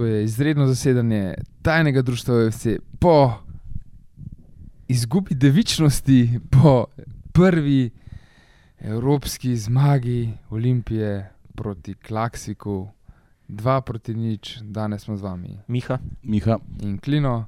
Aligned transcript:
To 0.00 0.06
je 0.06 0.24
izredno 0.24 0.66
zasedanje 0.66 1.34
tajnega 1.62 2.02
društva 2.02 2.34
OFC 2.34 2.66
po 2.98 3.32
izgubi 4.88 5.34
devičnosti, 5.34 6.40
po 6.50 6.84
prvi 7.32 7.90
evropski 8.78 9.56
zmagi 9.56 10.32
Olimpije 10.50 11.32
proti 11.54 11.94
Klaksiku, 11.94 12.88
dva 13.48 13.80
proti 13.80 14.14
nič, 14.14 14.58
danes 14.62 15.02
smo 15.02 15.16
z 15.16 15.22
vami. 15.22 15.58
Miha, 15.68 15.98
Miha, 16.22 16.58
in 16.80 16.98
Klino, 16.98 17.46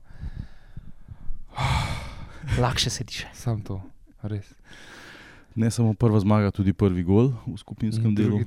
lahko 2.59 2.91
se 2.91 3.05
diše. 3.05 3.29
sam 3.33 3.61
to, 3.61 3.83
res. 4.23 4.55
Ne 5.55 5.71
samo 5.71 5.95
prva 5.95 6.21
zmaga, 6.21 6.51
tudi 6.51 6.73
prvi 6.73 7.03
gol 7.03 7.33
v 7.47 7.57
skupinskem 7.59 8.07
In 8.11 8.15
delu. 8.15 8.39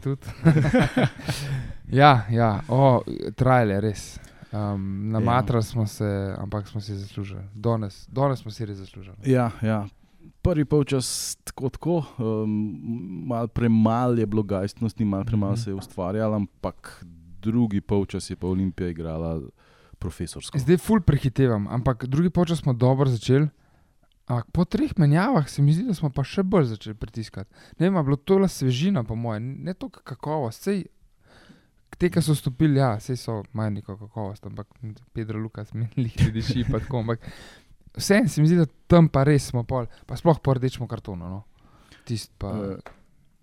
ja, 2.02 2.26
ja, 2.32 2.62
o, 2.68 3.02
trajale, 3.36 3.82
res. 3.82 4.20
Um, 4.52 5.12
namatrali 5.12 5.64
smo 5.64 5.88
se, 5.88 6.36
ampak 6.38 6.68
smo 6.68 6.82
si 6.82 6.96
zaslužili. 6.96 7.42
Danes, 7.54 8.08
danes 8.08 8.40
smo 8.40 8.52
si 8.52 8.66
res 8.66 8.78
zaslužili. 8.78 9.16
Ja, 9.26 9.52
ja. 9.62 9.88
Prvi 10.42 10.66
polčas 10.66 11.38
tako, 11.44 11.70
tako 11.70 12.04
um, 12.18 12.80
malo 13.28 13.48
premalo 13.48 14.14
je 14.14 14.26
bilo 14.26 14.44
gajstnosti, 14.44 15.06
malo 15.06 15.24
premalo 15.24 15.54
Mhm. 15.54 15.62
se 15.62 15.70
je 15.70 15.74
ustvarjalo, 15.76 16.36
ampak 16.36 17.06
drugi 17.42 17.82
polčas 17.82 18.30
je 18.30 18.36
pa 18.36 18.48
Olimpija 18.48 18.90
igrala 18.90 19.42
profesorsko. 20.00 20.60
Zdaj 20.60 20.78
ful 20.78 21.02
prehitevam, 21.02 21.68
ampak 21.68 22.06
drugi 22.06 22.30
počas 22.30 22.60
smo 22.60 22.74
dobro 22.74 23.10
začeli. 23.10 23.48
Ampak 24.26 24.48
po 24.52 24.66
treh 24.66 24.94
menjavah 24.98 25.50
se 25.50 25.62
mi 25.62 25.74
zdi, 25.74 25.86
da 25.86 25.94
smo 25.94 26.10
pa 26.10 26.24
še 26.26 26.42
bolj 26.44 26.72
začeli 26.72 26.98
pritiskati. 26.98 27.52
Ne 27.78 27.90
vem, 27.90 28.00
bilo 28.06 28.18
to 28.18 28.40
le 28.42 28.50
svežina, 28.50 29.04
po 29.06 29.16
mojem, 29.16 29.52
ne 29.68 29.76
toliko 29.78 30.02
kakovost. 30.02 30.66
Sej, 30.66 30.82
te, 32.00 32.10
ki 32.10 32.24
so 32.26 32.34
stopili, 32.38 32.80
ja, 32.82 32.96
sej 33.00 33.20
so 33.22 33.38
imajo 33.54 33.76
neko 33.78 33.98
kakovost, 34.00 34.48
ampak 34.50 34.74
Pedro 35.14 35.40
Lukas 35.40 35.74
mi 35.78 35.86
jih 35.94 36.18
ne 36.24 36.32
diši. 36.34 36.66
pa 36.72 36.82
tako, 36.82 37.04
Ampak 37.06 37.30
vseeno 37.96 38.32
se 38.32 38.42
mi 38.42 38.50
zdi, 38.50 38.64
da 38.64 38.66
tam 38.90 39.10
pa 39.14 39.24
res 39.30 39.52
smo 39.54 39.64
pol, 39.64 39.86
pa 40.10 40.18
sploh 40.18 40.42
po 40.42 40.58
rdečem 40.58 40.90
kartonu. 40.90 41.30
No. 41.30 41.44
Tist 42.06 42.34
pa, 42.42 42.54
Uh, 42.56 42.95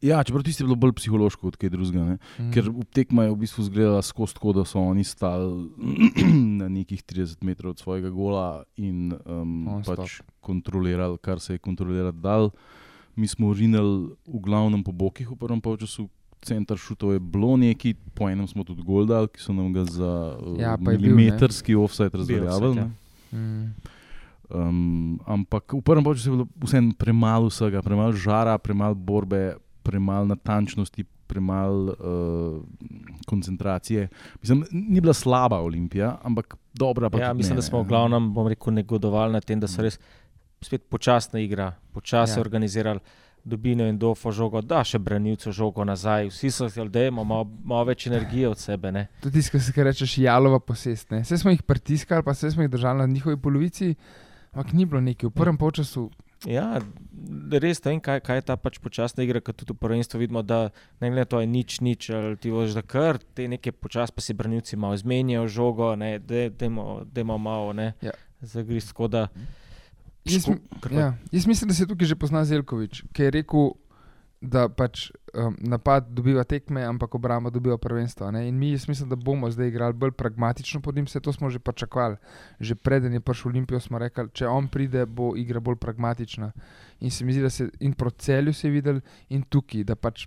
ja, 0.03 0.19
čeprav 0.21 0.43
tisti 0.43 0.63
je 0.63 0.67
bilo 0.67 0.77
bolj 0.77 0.93
psihološko 0.93 1.47
od 1.47 1.57
kaj 1.57 1.71
drugega. 1.71 2.17
Mm, 2.39 2.51
Ker 2.51 2.69
tekma 2.91 3.25
je 3.25 3.31
v 3.31 3.37
bistvu 3.37 3.63
izgledala 3.63 4.03
skozi 4.03 4.35
tako, 4.35 4.53
da 4.53 4.65
so 4.65 4.81
oni 4.81 5.05
stali 5.05 5.71
na 6.61 6.69
nekih 6.69 7.03
30 7.03 7.41
metrov 7.41 7.71
od 7.71 7.79
svojega 7.79 8.11
gola 8.11 8.65
in 8.77 9.13
um, 9.23 9.65
Non-stop. 9.65 9.97
pač 9.97 10.19
kontrolirali, 10.41 11.19
kar 11.19 11.41
se 11.41 11.55
je 11.55 11.59
kontrolirati 11.59 12.19
dal. 12.19 12.51
Mi 13.15 13.29
smo 13.29 13.53
rinili 13.53 14.11
v 14.27 14.39
glavnem 14.41 14.83
po 14.83 14.93
bokih 14.93 15.31
v 15.31 15.37
prvem 15.37 15.61
polčasu. 15.61 16.09
Center 16.43 16.75
šutov 16.75 17.13
je 17.13 17.21
bilo 17.23 17.55
neki, 17.55 17.95
po 18.15 18.27
enem 18.27 18.49
smo 18.49 18.65
tudi 18.65 18.83
gol 18.83 19.07
dali, 19.07 19.31
ki 19.31 19.39
so 19.39 19.53
nam 19.53 19.71
ga 19.71 19.85
za 19.87 20.35
uh, 20.35 20.59
Ja, 20.59 20.75
milimetrski 20.77 21.75
offset 21.75 22.11
razveljavili. 22.15 22.77
ja. 22.77 22.91
mm, 23.31 23.75
Um, 24.51 25.17
ampak 25.25 25.73
v 25.73 25.81
prvem 25.81 26.05
času 26.05 26.29
je 26.29 26.35
bilo 26.35 26.47
vseeno 26.61 26.93
premalo 26.93 27.49
vsega, 27.49 27.81
premalo 27.81 28.13
žara, 28.13 28.59
premalo 28.59 28.93
borbe, 28.93 29.57
premalo 29.83 30.27
natančnosti, 30.27 31.05
premalo 31.27 31.93
uh, 31.93 32.63
koncentracije. 33.27 34.09
Mislim, 34.41 34.65
ni 34.73 35.01
bila 35.01 35.13
slaba 35.15 35.61
Olimpija, 35.61 36.19
ampak 36.23 36.55
dobra. 36.75 37.11
Pa 37.11 37.19
Ja, 37.19 37.33
mislim, 37.33 37.53
ne, 37.53 37.57
da 37.57 37.63
smo 37.63 37.83
v 37.83 37.87
glavnem, 37.87 38.33
bom 38.35 38.49
rekel, 38.49 38.75
negodovali 38.75 39.33
na 39.33 39.41
tem, 39.41 39.61
da 39.61 39.69
so 39.69 39.83
res 39.83 39.99
spet 40.61 40.83
počasna 40.85 41.41
igra, 41.41 41.73
počasi 41.93 42.39
Ja. 42.39 42.41
organizirali. 42.41 43.01
Dobino 43.45 43.83
in 43.85 43.99
dofo 43.99 44.31
žogo, 44.31 44.61
da 44.63 44.85
še 44.85 45.01
branilcu 45.01 45.51
žogo 45.51 45.83
nazaj. 45.85 46.29
Vsi 46.29 46.51
so 46.51 46.69
se 46.69 46.79
ljudje, 46.81 47.09
imamo 47.09 47.41
malo 47.65 47.85
več 47.85 48.07
energije 48.07 48.49
od 48.49 48.59
sebe. 48.59 48.93
Ne? 48.93 49.09
Tudi 49.21 49.35
tisto, 49.35 49.53
kar 49.53 49.61
se 49.63 49.85
rečeš, 49.85 50.19
jalova 50.19 50.61
posest. 50.61 51.11
ne. 51.11 51.25
Saj 51.25 51.39
smo 51.39 51.51
jih 51.51 51.63
pritiskali, 51.63 52.23
pa 52.23 52.35
saj 52.35 52.51
smo 52.51 52.63
jih 52.63 52.71
držali 52.71 52.99
na 52.99 53.07
njihovi 53.07 53.37
polovici, 53.37 53.95
ampak 54.53 54.73
ni 54.73 54.87
bilo 54.87 55.01
neki. 55.01 55.27
V 55.27 55.31
prvem 55.33 55.59
polčasu 55.59 56.07
Ja, 56.45 56.81
res 57.53 57.79
ne 57.79 57.93
vem, 57.93 58.01
kaj, 58.01 58.21
kaj 58.21 58.37
je 58.37 58.43
ta 58.43 58.57
pač 58.57 58.79
počasna 58.79 59.23
igra, 59.23 59.39
ker 59.39 59.55
tudi 59.55 59.73
v 59.73 59.79
prvenstvu 59.79 60.19
vidimo, 60.19 60.43
da 60.43 60.71
ne 60.99 61.09
glede 61.09 61.25
to, 61.27 61.39
je 61.39 61.47
nič, 61.47 61.81
nič, 61.81 62.11
ali 62.11 62.37
ti 62.37 62.51
voš 62.51 62.75
da 62.75 62.83
kar, 62.83 63.19
te 63.35 63.47
neke 63.47 63.71
počasi 63.71 64.11
pa 64.11 64.21
si 64.21 64.35
branilci 64.35 64.77
malo 64.77 64.95
izmenjajo 64.95 65.47
žogo, 65.49 65.93
ne, 65.95 66.19
da 66.19 66.49
imamo 67.17 67.39
malo, 67.39 67.73
ne, 67.73 67.93
Ja. 68.03 68.11
zagriz, 68.41 68.89
tako 68.89 69.09
da. 69.09 69.29
Jaz, 70.25 70.43
Ško- 70.43 70.59
kar- 70.81 70.93
ja, 70.93 71.09
jaz 71.31 71.47
mislim, 71.47 71.69
da 71.69 71.75
se 71.75 71.87
tukaj 71.87 72.07
že 72.07 72.17
pozna 72.17 72.45
Zelkovič, 72.45 73.05
ki 73.13 73.23
je 73.23 73.31
rekel, 73.33 73.71
da 74.43 74.67
pač 74.69 75.07
um, 75.39 75.55
napad 75.63 76.09
dobiva 76.11 76.43
tekme, 76.45 76.83
ampak 76.83 77.15
obramba 77.15 77.51
dobiva 77.51 77.79
prvenstvo. 77.79 78.31
Ne? 78.35 78.49
In 78.49 78.59
mi, 78.59 78.73
jaz 78.73 78.89
mislim, 78.89 79.09
da 79.09 79.17
bomo 79.17 79.51
zdaj 79.51 79.69
igrali 79.69 79.95
bolj 79.95 80.11
pragmatično 80.19 80.81
pod 80.81 80.97
njim, 80.97 81.07
vse 81.07 81.21
to 81.21 81.33
smo 81.33 81.51
že 81.51 81.59
pričakovali. 81.59 82.17
Že 82.61 82.75
preden 82.75 83.13
je 83.13 83.21
prišel 83.21 83.53
Olimpijo, 83.53 83.81
smo 83.81 83.99
rekli, 83.99 84.27
če 84.33 84.49
on 84.51 84.69
pride, 84.69 85.07
bo 85.07 85.33
igra 85.37 85.61
bolj 85.61 85.77
pragmatična. 85.77 86.51
In 87.01 87.11
se 87.11 87.25
mi 87.25 87.33
zdi, 87.33 87.43
da 87.43 87.51
se 87.51 87.69
in 87.81 87.95
proti 87.95 88.19
celju 88.19 88.53
se 88.53 88.67
je 88.67 88.73
videl, 88.73 89.01
in 89.29 89.43
tukaj, 89.43 89.85
da 89.85 89.95
pač. 89.95 90.27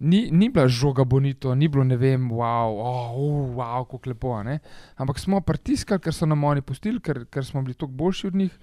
Ni, 0.00 0.30
ni 0.32 0.48
bila 0.48 0.68
žoga 0.68 1.04
bonito, 1.04 1.54
ni 1.54 1.68
bilo 1.68 1.84
ne 1.84 1.96
vem, 1.96 2.30
wow, 2.32 2.76
oh, 2.76 3.16
uh, 3.16 3.56
wow 3.56 3.84
kako 3.84 4.08
lepo. 4.08 4.42
ne. 4.42 4.58
Ampak 4.96 5.18
smo 5.18 5.40
pritiskali, 5.40 6.00
ker 6.00 6.14
so 6.14 6.26
nam 6.26 6.44
oni 6.44 6.60
pustili, 6.60 7.00
ker, 7.00 7.24
ker 7.24 7.44
smo 7.44 7.62
bili 7.62 7.74
toliko 7.74 7.96
boljši 7.96 8.26
od 8.26 8.34
njih. 8.34 8.58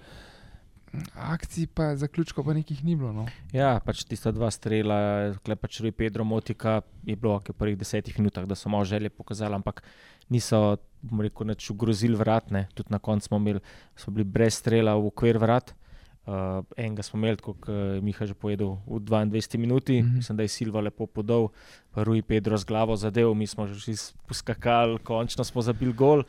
Akcij 1.14 1.66
pa 1.74 1.96
zaključkov 1.96 2.44
pa 2.44 2.54
nekih 2.56 2.84
ni 2.84 2.96
bilo. 2.96 3.12
No. 3.12 3.26
Ja, 3.52 3.76
pač 3.84 4.04
tista 4.08 4.32
dva 4.32 4.50
strela, 4.54 5.34
klepač 5.44 5.80
Rui 5.84 5.92
Pedro 5.92 6.24
Motika, 6.24 6.80
je 7.04 7.16
bilo 7.16 7.38
v 7.38 7.56
prvih 7.56 7.76
desetih 7.78 8.16
minutah, 8.18 8.46
da 8.48 8.56
so 8.56 8.72
malo 8.72 8.88
želje 8.88 9.10
pokazali, 9.10 9.54
ampak 9.54 9.82
niso, 10.32 10.78
bom 11.02 11.20
rekel, 11.24 11.48
nič 11.48 11.70
ogrozili 11.70 12.16
vratne. 12.16 12.68
Tudi 12.74 12.92
na 12.92 12.98
koncu 12.98 13.28
smo, 13.28 13.40
smo 13.96 14.14
bili 14.14 14.24
brez 14.24 14.56
strela 14.60 14.96
v 14.96 15.12
okvir 15.12 15.38
vrat. 15.38 15.74
Uh, 16.28 16.60
enega 16.76 17.00
smo 17.00 17.16
imeli, 17.16 17.40
kot 17.40 17.70
je 17.72 18.00
Miha 18.04 18.26
že 18.28 18.34
povedal, 18.36 18.76
v 18.84 19.00
22 19.00 19.56
minuti, 19.56 20.02
mm. 20.02 20.04
-hmm. 20.04 20.16
mislim, 20.20 20.36
da 20.36 20.42
je 20.44 20.48
Silva 20.48 20.80
lepo 20.80 21.06
podal, 21.06 21.48
pa 21.94 22.04
Rui 22.04 22.22
Pedro 22.22 22.56
z 22.56 22.64
glavo 22.64 22.96
zadev, 22.96 23.34
mi 23.34 23.46
smo 23.46 23.66
že 23.66 23.96
poskakali, 24.28 24.98
končno 24.98 25.44
smo 25.44 25.62
zabili 25.62 25.92
gol. 25.92 26.22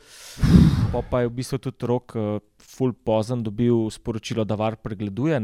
Pa, 0.92 1.02
pa 1.02 1.20
je 1.20 1.28
v 1.28 1.30
bistvu 1.30 1.58
tudi 1.58 1.86
rok, 1.86 2.16
uh, 2.16 2.40
full 2.58 2.92
pozen, 2.92 3.42
dobil 3.42 3.90
sporočilo, 3.90 4.44
da 4.44 4.54
var 4.54 4.76
pregleduje. 4.76 5.40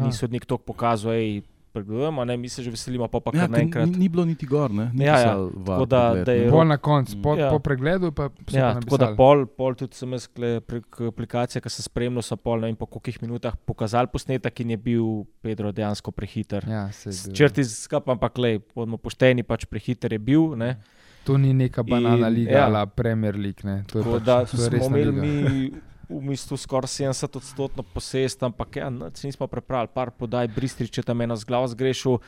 Ni 0.00 0.12
sodnik 0.12 0.46
to 0.46 0.58
pokazal, 0.58 1.12
da 1.12 1.57
pregledujemo, 1.78 2.24
ne? 2.24 2.36
mi 2.36 2.48
se 2.48 2.60
že 2.60 2.70
veselimo, 2.70 3.06
pa 3.06 3.20
pa 3.20 3.30
Ja, 3.32 3.46
naenkrat. 3.46 3.86
ni, 3.86 3.96
ni 3.96 4.08
bilo 4.08 4.24
niti 4.24 4.44
gor, 4.44 4.70
ne? 4.70 4.90
Ni 4.92 5.04
Ja, 5.04 5.18
ja, 5.18 5.34
tako 5.34 5.86
da- 5.86 6.10
pregled, 6.10 6.26
da 6.26 6.32
je 6.34 6.50
Pol 6.50 6.64
na 6.64 6.76
koncu, 6.78 7.16
po, 7.22 7.34
Ja. 7.34 7.48
po 7.48 7.58
pregledu 7.58 8.12
pa 8.12 8.28
so 8.44 8.52
Ja, 8.52 8.74
pa 8.74 8.80
tako 8.80 8.96
da 8.96 9.14
pol, 9.14 9.46
pol 9.48 9.74
tudi 9.74 9.94
sem 9.94 10.10
jaz 10.10 10.28
prek 10.60 10.84
aplikacije, 11.02 11.60
ki 11.60 11.68
se 11.68 11.82
spremljal, 11.82 12.22
so 12.22 12.36
pol 12.36 12.58
ne 12.58 12.66
vem 12.66 12.76
po 12.76 12.86
kolikih 12.86 13.22
minutah 13.22 13.56
pokazali 13.56 14.06
posnetek 14.06 14.60
in 14.60 14.70
je 14.70 14.76
bil 14.78 15.04
Pedro 15.40 15.72
dejansko 15.72 16.10
prehiter. 16.10 16.64
Ja. 16.64 16.88
Črti 17.32 17.64
skap, 17.64 18.08
ampak 18.08 18.38
le, 18.38 18.58
bodimo 18.74 18.96
pošteni, 18.96 19.42
pač 19.42 19.64
prehiter 19.64 20.12
je 20.12 20.18
bil. 20.18 20.56
Ne? 20.56 20.76
To 21.24 21.36
ni 21.36 21.52
neka 21.52 21.82
banana 21.82 22.28
In- 22.28 22.34
liga, 22.34 22.52
ja. 22.52 22.66
ali 22.66 22.86
Premier 22.88 23.34
League. 23.34 23.60
Ne. 23.62 23.84
To 23.84 23.98
je 23.98 24.04
Tako 24.04 24.16
pač, 24.16 24.24
da 24.24 24.44
to 24.46 24.56
je 24.56 24.80
smo 24.80 24.96
imeli 24.96 25.12
mi 25.12 25.70
v 26.08 26.20
bistvu 26.24 26.56
skoraj 26.56 26.88
70 26.88 27.36
odstotno 27.36 27.82
posest, 27.84 28.42
ampak 28.42 28.76
ja, 28.76 28.88
nič 28.88 29.22
nismo 29.22 29.46
prepravili, 29.46 29.88
par 29.88 30.10
podaj, 30.10 30.48
Bristrič 30.48 30.92
je 30.92 31.02
tam 31.02 31.20
eno 31.20 31.36
z 31.36 31.44
glavo 31.44 31.66
zgrešil. 31.66 32.18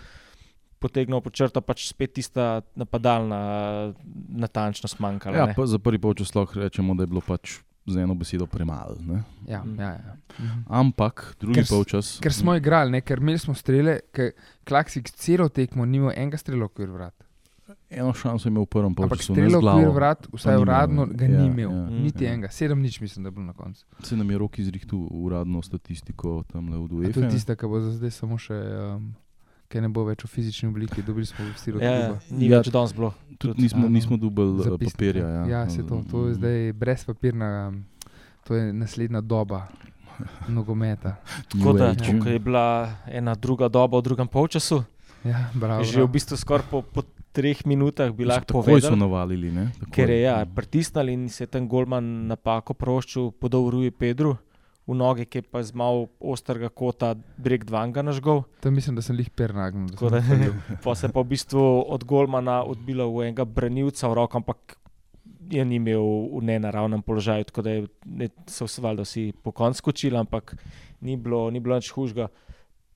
Potegnil 0.78 1.20
po 1.20 1.28
črto, 1.28 1.60
pač 1.60 1.86
spet 1.86 2.14
tista 2.14 2.62
napadalna 2.74 3.92
natančnost 4.30 4.96
manjkala. 4.98 5.36
Ja, 5.36 5.46
pa 5.52 5.66
za 5.66 5.78
prvi 5.78 5.98
polčas 5.98 6.32
lahko 6.34 6.56
rečemo, 6.56 6.94
da 6.94 7.02
je 7.02 7.06
bilo 7.08 7.20
pač 7.20 7.58
z 7.84 7.96
eno 7.98 8.14
besedo 8.14 8.46
premalo. 8.46 8.96
ne. 8.98 9.22
Ja, 9.46 9.60
Mm. 9.60 9.76
ja, 9.76 9.90
ja. 9.90 10.16
Mhm. 10.38 10.60
Ampak 10.68 11.36
drugi 11.40 11.64
polčas. 11.64 12.18
Ker 12.18 12.32
smo 12.32 12.54
igrali, 12.54 12.90
ne, 12.90 13.00
ker 13.00 13.18
imeli 13.18 13.38
smo 13.38 13.54
strele, 13.54 14.00
ker 14.12 14.32
Klaksik 14.64 15.10
celo 15.10 15.48
tekmo 15.48 15.84
ni 15.84 15.96
imel 15.96 16.12
enega 16.12 16.36
strela 16.36 16.64
v 16.64 16.70
okvir 16.70 16.88
vrat. 16.88 17.14
Eno 17.90 18.12
šanso 18.12 18.46
je 18.46 18.50
imel 18.50 18.62
v 18.62 18.68
prvem 18.68 18.86
Ampak 18.88 19.08
polčasu. 19.10 19.32
ne 19.32 19.36
strela 19.36 19.50
z 19.50 19.52
v 19.52 19.58
okvir 19.58 19.82
glavo. 19.82 19.92
vrat, 19.92 20.20
vsaj 20.30 20.56
uradno, 20.56 21.06
ga 21.08 21.24
Ja, 21.24 21.30
ni 21.32 21.46
imel. 21.48 21.70
ja, 21.70 21.90
Niti 21.90 22.22
ja. 22.22 22.30
enega, 22.30 22.48
sedem 22.48 22.78
nič 22.78 23.00
mislim, 23.00 23.22
da 23.22 23.28
je 23.28 23.32
bilo 23.32 23.44
na 23.44 23.52
koncu. 23.52 23.82
Se 23.98 24.14
nam 24.14 24.30
je 24.30 24.38
rok 24.38 24.54
izrihtel 24.56 24.98
uradno 25.10 25.58
statistiko 25.60 26.44
tam 26.44 26.68
le 26.68 26.78
v 26.78 26.84
A 27.04 27.12
To 27.12 27.20
je 27.20 27.30
tista, 27.30 27.52
ki 27.52 27.66
bo 27.66 27.80
za 27.80 27.90
zdaj 27.92 28.10
samo 28.12 28.36
še. 28.36 28.54
Um, 28.94 29.14
Ker 29.66 29.78
ne 29.78 29.88
bo 29.88 30.02
več 30.02 30.18
v 30.20 30.28
fizični 30.28 30.66
obliki, 30.66 30.98
dobili 31.00 31.22
smo 31.22 31.46
vsi 31.48 31.70
od 31.70 31.78
Ja, 31.78 31.90
ja, 31.92 32.18
ni 32.28 32.46
Ja, 32.46 32.58
več 32.58 32.70
danes 32.70 32.90
bilo. 32.90 33.14
Tudi 33.38 33.62
nismo, 33.62 33.78
Ano, 33.80 33.88
nismo 33.88 34.16
dobili 34.16 34.50
eh, 34.56 34.64
Zapisnika. 34.64 34.90
papirja. 34.92 35.26
Ja, 35.28 35.42
ja 35.46 35.60
se 35.66 35.82
to, 35.82 36.02
to 36.04 36.26
je 36.26 36.34
zdaj 36.34 36.72
brez 36.72 37.04
papirna, 37.04 37.68
um, 37.68 37.84
to 38.42 38.54
je 38.56 38.72
naslednja 38.72 39.20
doba 39.20 39.70
nogometa. 40.48 41.16
Tako 41.48 41.72
da, 41.72 41.94
je 42.26 42.38
bila 42.40 42.66
ena 43.06 43.34
druga 43.34 43.68
doba 43.68 43.94
v 43.94 44.02
drugem 44.04 44.26
polčasu. 44.26 44.82
Ja, 45.22 45.50
bravo, 45.54 45.84
Že 45.84 46.02
v 46.02 46.10
bistvu 46.10 46.34
skoraj 46.34 46.66
po, 46.66 46.82
po 46.82 47.06
treh 47.32 47.62
minutah 47.64 48.10
bi 48.10 48.24
lahko 48.24 48.60
Takoj 48.60 48.62
so 48.80 48.90
povedal. 48.90 48.96
navalili. 48.98 49.50
Ne? 49.50 49.70
Takoj. 49.76 49.92
Ker 49.92 50.10
je 50.10 50.20
ja, 50.22 50.36
pritisnili 50.46 51.12
in 51.12 51.28
se 51.28 51.44
je 51.44 51.48
ten 51.48 51.68
golman 51.68 52.26
napako 52.26 52.74
proščil, 52.74 53.30
podal 53.32 53.70
Rui 53.70 53.90
Pedru 53.90 54.36
v 54.86 54.94
noge, 54.94 55.22
ki 55.24 55.38
je 55.38 55.42
pa 55.44 55.62
z 55.62 55.70
malo 55.72 56.08
ostrega 56.18 56.66
kota 56.68 57.14
breg 57.38 57.62
dvanga 57.62 58.02
nažgal. 58.02 58.42
Tam 58.58 58.74
mislim, 58.74 58.96
da 58.96 59.02
sem 59.02 59.14
jih 59.16 59.30
pernagnil. 59.30 59.92
Tako 59.94 60.10
da- 60.10 60.22
Pa 60.82 60.94
se 60.98 61.06
je 61.06 61.12
pa 61.12 61.20
v 61.20 61.28
bistvu 61.28 61.62
od 61.86 62.02
golmana 62.04 62.64
odbila 62.64 63.06
v 63.06 63.28
enega 63.28 63.44
branilca 63.44 64.08
v 64.08 64.14
roko, 64.14 64.38
ampak 64.38 64.76
je 65.50 65.62
ni 65.64 65.76
imel 65.76 66.02
v 66.30 66.42
nenaravnem 66.42 67.02
položaju, 67.02 67.44
tako 67.44 67.62
da 67.62 67.70
je, 67.70 67.86
ne, 68.04 68.28
so 68.46 68.66
se 68.66 68.78
valjda 68.78 69.02
vsi 69.02 69.32
po 69.34 69.50
koncu 69.50 69.78
skočili, 69.78 70.16
ampak 70.16 70.54
ni 71.00 71.16
bilo, 71.16 71.50
ni 71.50 71.60
bilo 71.60 71.74
nič 71.74 71.90
hužga. 71.90 72.26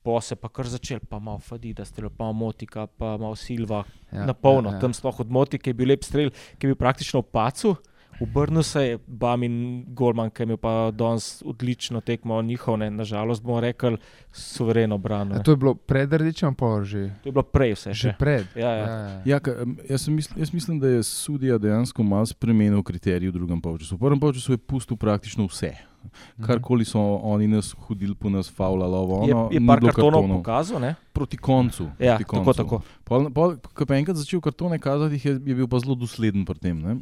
Po 0.05 0.21
se 0.21 0.37
pa 0.37 0.51
kar 0.53 0.69
začel, 0.69 1.01
pa 1.01 1.17
malo 1.19 1.41
Fadida, 1.41 1.85
strel, 1.89 2.11
pa 2.13 2.29
malo 2.29 2.37
Motika, 2.37 2.85
pa 2.87 3.17
malo 3.17 3.33
Silva, 3.37 3.85
Ja, 4.13 4.27
na 4.29 4.35
polno. 4.37 4.69
ja, 4.69 4.77
ja. 4.77 4.81
Tam 4.81 4.93
sploh 4.93 5.21
od 5.25 5.31
Motike 5.33 5.73
je 5.73 5.75
bil 5.75 5.89
lep 5.89 6.05
strel, 6.05 6.29
ki 6.29 6.67
je 6.67 6.71
bil 6.71 6.77
praktično 6.77 7.23
v 7.25 7.31
pacu. 7.33 7.71
Obrnil 8.21 8.63
se 8.63 8.83
je 8.83 8.99
Bamin 9.07 9.85
Golman, 9.89 10.31
ki 10.31 10.43
je 10.43 10.45
imel 10.45 10.57
pa 10.57 10.91
danes 10.91 11.43
odlično 11.43 12.01
tekmo, 12.01 12.43
njihov, 12.43 12.79
ne, 12.79 12.91
nažalost 12.91 13.43
bomo 13.43 13.61
rekli, 13.61 13.97
suvereno 14.33 15.01
ne. 15.25 15.43
to 15.43 15.51
je 15.51 15.57
bilo 15.57 15.75
pred 15.75 16.13
rdečim 16.13 16.55
položajem, 16.55 17.11
To 17.23 17.29
je 17.29 17.33
bilo 17.33 17.43
prej 17.43 17.75
vse. 17.75 17.93
že 17.93 18.09
Še. 18.09 18.17
pred. 18.19 18.47
Ja, 18.57 18.71
ja. 18.71 18.87
Ja, 19.25 19.41
ka, 19.41 19.51
em, 19.63 19.77
jaz, 19.89 20.05
sem 20.05 20.15
misl, 20.15 20.35
jaz 20.37 20.53
mislim, 20.53 20.81
da 20.81 20.89
je 20.89 21.03
sudija 21.03 21.59
dejansko 21.59 22.03
malo 22.03 22.27
spremenil 22.27 22.83
kriterije 22.83 23.31
v 23.31 23.35
drugem 23.35 23.61
polčasu. 23.61 23.97
V 23.97 23.99
prvem 23.99 24.21
polčasu 24.21 24.53
je 24.53 24.59
pustil 24.59 24.97
praktično 24.97 25.47
vse. 25.47 25.73
Mhm. 26.05 26.45
Karkoli 26.45 26.85
so 26.85 27.01
oni 27.23 27.49
nas 27.49 27.73
hodili 27.79 28.15
po 28.15 28.31
nas, 28.31 28.51
faula, 28.51 28.87
lovo, 28.87 29.25
Je, 29.27 29.35
ono, 29.35 29.49
je 29.53 29.61
ni 29.61 29.67
par 29.67 29.81
bilo 29.81 29.93
kartonov 29.93 30.13
kartonov. 30.13 30.39
pokazal, 30.43 30.81
ne? 30.81 30.95
Proti 31.13 31.37
koncu. 31.37 31.85
Ja, 31.99 32.17
proti 32.17 32.25
tako, 32.25 32.45
koncu. 32.45 32.57
tako. 32.57 32.83
Pol, 33.05 33.31
pol, 33.31 33.57
ko 33.75 33.87
pa 33.87 33.95
je 33.95 33.99
enkrat 33.99 34.17
začel 34.17 34.41
kartone 34.41 34.79
kazati, 34.79 35.15
jih 35.15 35.25
je, 35.25 35.33
je 35.33 35.55
bil 35.55 35.69
pa 35.69 35.79
zelo 35.79 35.95
dosleden 35.95 36.45
pri 36.45 36.59
tem. 36.61 36.77
Ne? 36.77 36.97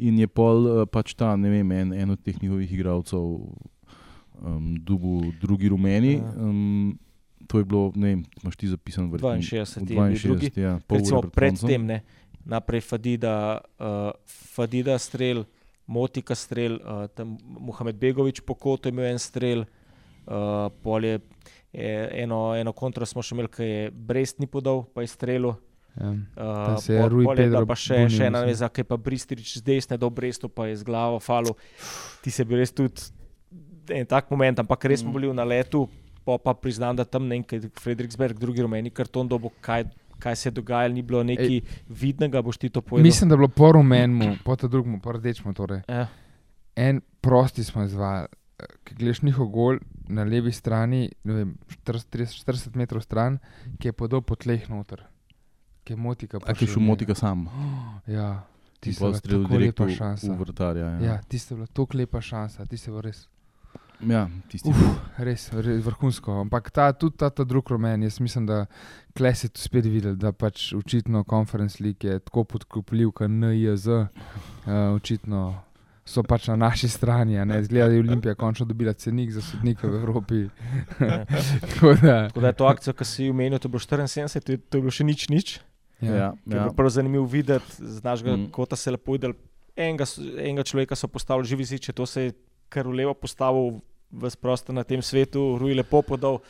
In 0.00 0.18
je 0.18 0.28
pol 0.30 0.64
eh, 0.64 0.86
pač 0.88 1.12
ta, 1.18 1.34
ne 1.36 1.52
vem, 1.52 1.72
en, 1.76 1.92
en 1.92 2.16
od 2.16 2.22
teh 2.24 2.36
njihovih 2.40 2.72
igralcev, 2.72 3.20
um, 3.20 4.74
dubu, 4.80 5.32
drugi 5.40 5.68
rumeni. 5.68 6.16
Um, 6.20 6.98
to 7.50 7.60
je 7.60 7.66
bilo, 7.68 7.90
ne 7.94 8.14
vem, 8.14 8.24
imaš 8.42 8.56
ti 8.56 8.70
zapisan 8.70 9.10
v 9.10 9.20
62 9.20 9.84
v 9.84 10.08
je 10.14 10.18
bil 10.24 10.34
drugi. 10.34 10.50
62, 10.56 10.62
ja, 10.62 10.74
Recimo 10.88 11.20
ure 11.20 11.30
pred 11.34 11.56
koncem. 11.56 11.68
tem, 11.68 11.86
ne? 11.86 12.00
naprej 12.40 12.80
Fadida, 12.80 13.60
uh, 13.76 14.12
Fadida 14.24 14.96
strel, 14.98 15.44
Motika 15.90 16.34
strel, 16.38 16.78
uh, 16.80 17.04
tam 17.12 17.36
Mohamed 17.44 17.98
Begovič 17.98 18.40
po 18.46 18.54
kotu 18.54 18.88
je 18.88 18.94
imel 18.94 19.10
en 19.10 19.20
strel, 19.20 19.66
uh, 20.30 20.70
pol 20.80 21.04
je 21.04 21.18
je 21.72 22.10
eno, 22.12 22.56
eno 22.56 22.72
kontro 22.72 23.06
smo 23.06 23.22
še 23.22 23.34
imeli, 23.34 23.50
ki 23.52 23.66
je 23.66 23.90
Brest 23.90 24.40
ni 24.42 24.48
podal, 24.50 24.84
pa 24.94 25.04
je 25.04 25.12
strelil. 25.12 25.54
Ja. 25.96 26.10
Uh, 26.10 26.78
se 26.78 26.94
je 26.94 27.08
Rui 27.08 27.26
Pedro 27.36 27.64
pa 27.66 27.74
še, 27.74 28.04
še 28.08 28.28
ena 28.30 28.44
veza, 28.46 28.68
ki 28.68 28.84
je 28.84 28.88
pa 28.88 28.96
Bristrič 28.96 29.56
z 29.58 29.62
desne 29.66 29.98
do 29.98 30.10
Brestu, 30.10 30.48
pa 30.48 30.68
je 30.70 30.76
z 30.76 30.86
glavo 30.86 31.18
falo. 31.20 31.56
Ti 32.22 32.30
se 32.30 32.44
bil 32.44 32.62
res 32.62 32.70
tudi 32.72 33.10
en 33.90 34.06
tak 34.06 34.30
moment, 34.30 34.58
ampak 34.62 34.84
res 34.84 35.00
smo 35.02 35.10
Mm. 35.10 35.14
bili 35.18 35.32
na 35.34 35.44
letu, 35.44 35.88
pa, 36.24 36.38
pa 36.38 36.54
priznam, 36.54 36.94
da 36.96 37.04
tam 37.04 37.26
nekaj 37.26 37.70
Frederiksberg, 37.80 38.38
drugi 38.38 38.62
rumeni 38.62 38.90
karton, 38.90 39.28
dobo 39.28 39.50
kaj. 39.60 39.88
Kaj 40.20 40.36
se 40.36 40.48
je 40.48 40.52
dogajalo, 40.52 40.92
ni 40.92 41.00
bilo 41.02 41.22
nekaj 41.24 41.48
Ej, 41.48 41.62
vidnega, 41.88 42.42
boš 42.44 42.58
ti 42.60 42.68
to 42.68 42.82
povedal. 42.84 43.02
Mislim, 43.02 43.28
da 43.28 43.34
je 43.34 43.38
bilo 43.38 43.48
po 43.48 43.72
rumenemu, 43.72 44.36
po 44.44 44.52
tem 44.56 44.68
drugemu, 44.68 45.00
po 45.00 45.14
rdečemu. 45.16 45.54
Torej. 45.56 45.80
Ja. 45.88 46.08
En 46.76 47.00
prosti 47.24 47.64
smo 47.64 47.86
izvajali. 47.88 48.28
Ki 48.84 48.94
gledaš 49.00 49.22
njihov 49.24 49.48
gol 49.48 49.78
na 50.12 50.20
levi 50.28 50.52
strani, 50.52 51.08
ne 51.24 51.32
vem, 51.32 51.54
40, 51.88 52.12
30, 52.12 52.36
40 52.44 52.76
metrov 52.76 53.00
stran, 53.00 53.38
ki 53.80 53.88
je 53.88 53.92
podal 53.96 54.20
po 54.20 54.36
tleh 54.36 54.68
noter, 54.68 55.06
ki 55.90 55.92
je 55.92 55.98
motika. 55.98 56.38
A 56.40 56.54
ki 56.54 56.64
je 56.64 56.70
šel 56.70 56.82
motika 56.84 57.14
sam. 57.14 57.48
Ja, 58.06 58.46
ti 58.78 58.90
In 58.90 58.94
si 58.94 59.00
pol 59.00 59.10
bila 59.10 59.18
strelil 59.18 59.42
tako 59.42 59.58
lepa 59.58 59.88
šansa. 59.90 60.32
vrtarja. 60.34 60.86
Ja, 60.86 60.98
Ja, 61.02 61.16
ti 61.20 61.38
si 61.38 61.54
bila 61.54 61.66
tako 61.66 61.98
lepa 61.98 62.20
šansa, 62.20 62.64
ti 62.64 62.76
si 62.76 62.90
bila 62.90 63.02
res. 63.02 63.26
ja 64.00 64.28
tisti. 64.48 64.70
Uf, 64.70 64.78
res, 65.18 65.50
res 65.52 65.82
vrhunsko. 65.84 66.40
Ampak 66.40 66.70
ta, 66.70 66.92
tudi 66.92 67.16
ta, 67.16 67.28
ta 67.28 67.44
drug 67.44 67.68
rumen, 67.68 68.02
jaz 68.02 68.16
mislim, 68.18 68.46
da 68.46 68.66
klej 69.12 69.34
si 69.34 69.48
tu 69.48 69.60
spet 69.60 69.84
videl, 69.84 70.14
da 70.16 70.32
pač 70.32 70.72
očitno 70.72 71.24
Conference 71.24 71.82
League 71.82 72.00
je 72.02 72.18
tako 72.20 72.44
podkupljiv, 72.44 73.10
kot 73.12 73.28
NIZ. 73.28 73.86
Uh, 73.86 74.06
očitno 74.94 75.60
so 76.02 76.22
pač 76.22 76.48
na 76.48 76.56
naši 76.56 76.88
strani. 76.88 77.38
a 77.38 77.44
ne. 77.44 77.60
Zgleda, 77.64 77.86
da 77.86 77.94
je 77.94 78.00
Olimpija 78.00 78.34
končno 78.34 78.66
dobila 78.66 78.92
cenik 78.92 79.30
za 79.30 79.42
sodnike 79.42 79.86
v 79.86 79.94
Evropi. 79.94 80.48
Ja. 80.98 81.24
Tako 81.70 81.94
da, 81.94 82.28
Tako 82.28 82.40
da 82.40 82.46
je 82.46 82.52
to 82.54 82.66
akcijo, 82.66 82.92
ki 82.92 83.04
si 83.04 83.24
jo 83.24 83.30
omenil, 83.30 83.58
to 83.58 83.68
je 83.68 83.70
bilo 83.70 83.80
74, 83.80 84.40
to 84.40 84.52
je, 84.52 84.58
to 84.58 84.78
je 84.78 84.82
bilo 84.82 84.90
še 84.90 85.04
nič, 85.04 85.28
nič. 85.28 85.60
Ja. 86.02 86.08
Ja, 86.10 86.16
Ja. 86.16 86.32
Je 86.46 86.56
ja. 86.56 86.62
bilo 86.62 86.72
prav 86.72 86.88
zanimivo 86.90 87.24
videti, 87.26 87.64
z 87.78 88.02
našega 88.02 88.36
Mm. 88.36 88.50
kota 88.50 88.76
se 88.76 88.90
lepo 88.90 89.12
videl. 89.12 89.32
Enega, 89.76 90.04
enega 90.38 90.62
človeka 90.62 90.94
so 90.94 91.08
postavili 91.08 91.46
živi 91.46 91.64
zid, 91.64 91.80
če 91.80 91.92
to 91.92 92.06
se 92.06 92.22
je 92.22 92.32
kar 92.68 92.84
v 92.84 92.94
levo 92.94 93.14
postavil 93.14 93.80
v 94.10 94.30
prostor 94.36 94.74
na 94.74 94.82
tem 94.82 95.00
svetu, 95.00 95.56
Rui 95.56 95.74
lepo 95.74 96.02
podal. 96.02 96.40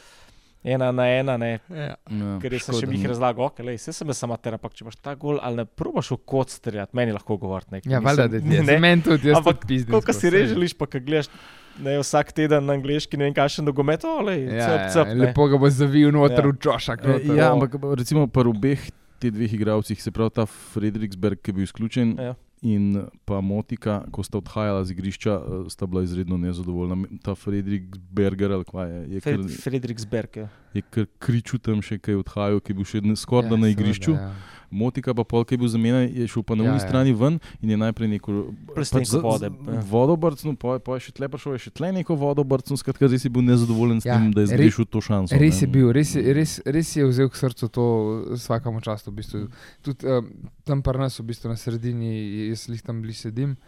Ena 0.62 0.92
na 0.92 1.06
ena, 1.08 1.36
ne, 1.36 1.56
Ja. 1.70 1.96
Ja, 2.04 2.36
ker 2.36 2.52
sem 2.60 2.74
še 2.74 2.84
jih 2.84 3.08
razlagal, 3.08 3.46
okay, 3.46 3.64
lej, 3.64 3.78
vse 3.78 3.94
sem 3.94 4.06
jaz 4.06 4.18
amater, 4.24 4.52
ampak 4.52 4.74
če 4.74 4.84
imaš 4.84 4.98
ta 5.00 5.14
gol 5.14 5.38
ali 5.40 5.56
ne 5.56 5.64
probaš 5.64 6.10
v 6.10 6.18
kot 6.20 6.52
streljati, 6.52 6.92
meni 6.92 7.12
lahko 7.12 7.38
govoriti 7.38 7.72
nekaj. 7.72 7.88
Ja, 7.88 7.96
valjda, 7.98 8.26
da 8.28 8.36
Mislim, 8.36 8.52
je 8.58 8.62
ne, 8.66 8.76
meni 8.78 9.02
tudi, 9.02 9.28
jaz 9.28 9.38
Ampak 9.38 9.64
pizdim. 9.64 9.96
Skozi, 9.96 10.12
si 10.12 10.20
saj. 10.20 10.30
res 10.30 10.50
želiš, 10.50 10.74
pa 10.74 10.84
kaj 10.84 11.00
gledaš 11.00 11.30
ne, 11.78 11.96
vsak 11.96 12.32
teden 12.32 12.60
na 12.62 12.76
angliški, 12.76 13.16
ne 13.16 13.24
vem, 13.24 13.34
kakšen 13.34 13.64
nogomet, 13.64 14.04
ali 14.04 14.36
Ja, 14.50 14.60
cep, 14.60 14.76
ja, 14.76 14.90
cep, 14.90 15.06
ne. 15.08 15.14
lepo 15.22 15.48
ga 15.48 15.56
bo 15.56 15.70
zavil 15.70 16.12
noter 16.12 16.44
Ja. 16.44 16.50
v 16.52 16.58
čošak. 16.58 16.98
E, 16.98 17.08
noter. 17.08 17.36
Ja, 17.36 17.52
ampak 17.52 17.70
recimo 17.96 18.26
pri 18.26 18.44
obeh 18.46 18.80
teh 19.20 19.30
dveh 19.30 19.52
igralcih, 19.52 19.96
se 19.96 20.10
pravi 20.10 20.30
ta 20.32 20.46
Frederiksberg, 20.46 21.38
ki 21.38 21.50
je 21.50 21.54
bil 21.54 21.64
izključen, 21.64 22.16
Ja. 22.18 22.34
in 22.62 22.90
pa 23.24 23.40
Motika, 23.40 24.04
ko 24.10 24.20
sta 24.20 24.36
odhajala 24.36 24.84
z 24.84 24.92
igrišča, 24.92 25.32
eh, 25.32 25.70
sta 25.70 25.86
bila 25.86 26.02
izredno 26.02 26.36
nezadovoljna. 26.36 26.96
Ta 27.20 27.34
Frederiksberger, 27.34 28.52
ali 28.52 28.64
kaj 28.64 28.90
je, 28.90 29.00
je, 29.08 29.20
kar, 29.20 29.32
Fred, 29.34 29.50
Frederiksberg. 29.62 30.36
Ja. 30.36 30.48
je 30.74 30.82
kar 30.82 31.06
kričal 31.18 31.58
tam 31.58 31.80
še, 31.80 31.98
kaj 31.98 32.14
je 32.14 32.18
odhajal, 32.18 32.60
ki 32.60 32.72
je 32.72 32.76
bil 32.76 32.84
še 32.86 33.00
skoraj 33.16 33.44
Ja, 33.44 33.56
na 33.56 33.66
seveda, 33.66 33.72
igrišču. 33.72 34.12
ja. 34.12 34.32
Motika 34.70 35.10
pa 35.10 35.24
pol, 35.24 35.42
ki 35.42 35.54
je 35.54 35.58
bil 35.58 35.68
zamenjan, 35.68 36.06
je 36.08 36.26
šel 36.26 36.42
pa 36.42 36.54
na 36.54 36.62
Ja, 36.62 36.70
uni 36.70 36.76
ja. 36.76 36.84
strani 36.84 37.12
ven 37.12 37.36
in 37.58 37.68
je 37.68 37.76
najprej 37.76 38.08
neko 38.08 38.30
Plastenko 38.70 39.18
vode, 39.20 39.50
ja. 39.50 39.80
vodo 39.82 40.14
brcnil, 40.14 40.54
pa, 40.54 40.78
pa 40.78 40.94
je 40.94 41.00
še 41.02 41.12
tle 41.12 41.26
prišel, 41.26 41.52
je 41.52 41.58
še 41.60 41.72
tle 41.72 41.90
neko 41.92 42.14
vodo 42.14 42.42
brcnil, 42.42 42.76
skratka, 42.76 43.04
zdaj 43.04 43.18
si 43.18 43.28
bil 43.28 43.42
nezadovoljen 43.42 43.98
s 43.98 44.04
Ja, 44.04 44.14
tem, 44.14 44.30
da 44.30 44.40
je 44.40 44.48
zgrešil 44.48 44.86
to 44.86 45.00
šanso. 45.00 45.34
Res 45.34 45.56
ne. 45.56 45.60
je 45.60 45.68
bil, 45.68 45.90
res 45.90 46.14
res, 46.14 46.62
res 46.64 46.88
je 46.92 47.02
vzel 47.04 47.26
k 47.26 47.34
srcu 47.36 47.66
to 47.68 47.84
vsakemu 48.32 48.78
času. 48.80 49.06
V 49.06 49.14
bistvu. 49.16 49.38
Tudi 49.80 50.06
um, 50.06 50.30
tam 50.62 50.80
pri 50.80 50.98
nas, 51.00 51.14
v 51.14 51.26
bistvu 51.26 51.48
na 51.48 51.56
sredini, 51.56 52.14
jaz 52.46 52.66
lih 52.66 52.78
tam 52.80 53.00
bliž 53.00 53.16
sedim. 53.20 53.58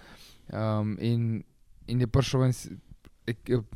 Um, 0.49 0.95
in, 1.01 1.43
in 1.85 1.99
je 1.99 2.07
prišel 2.07 2.41
ven, 2.41 2.55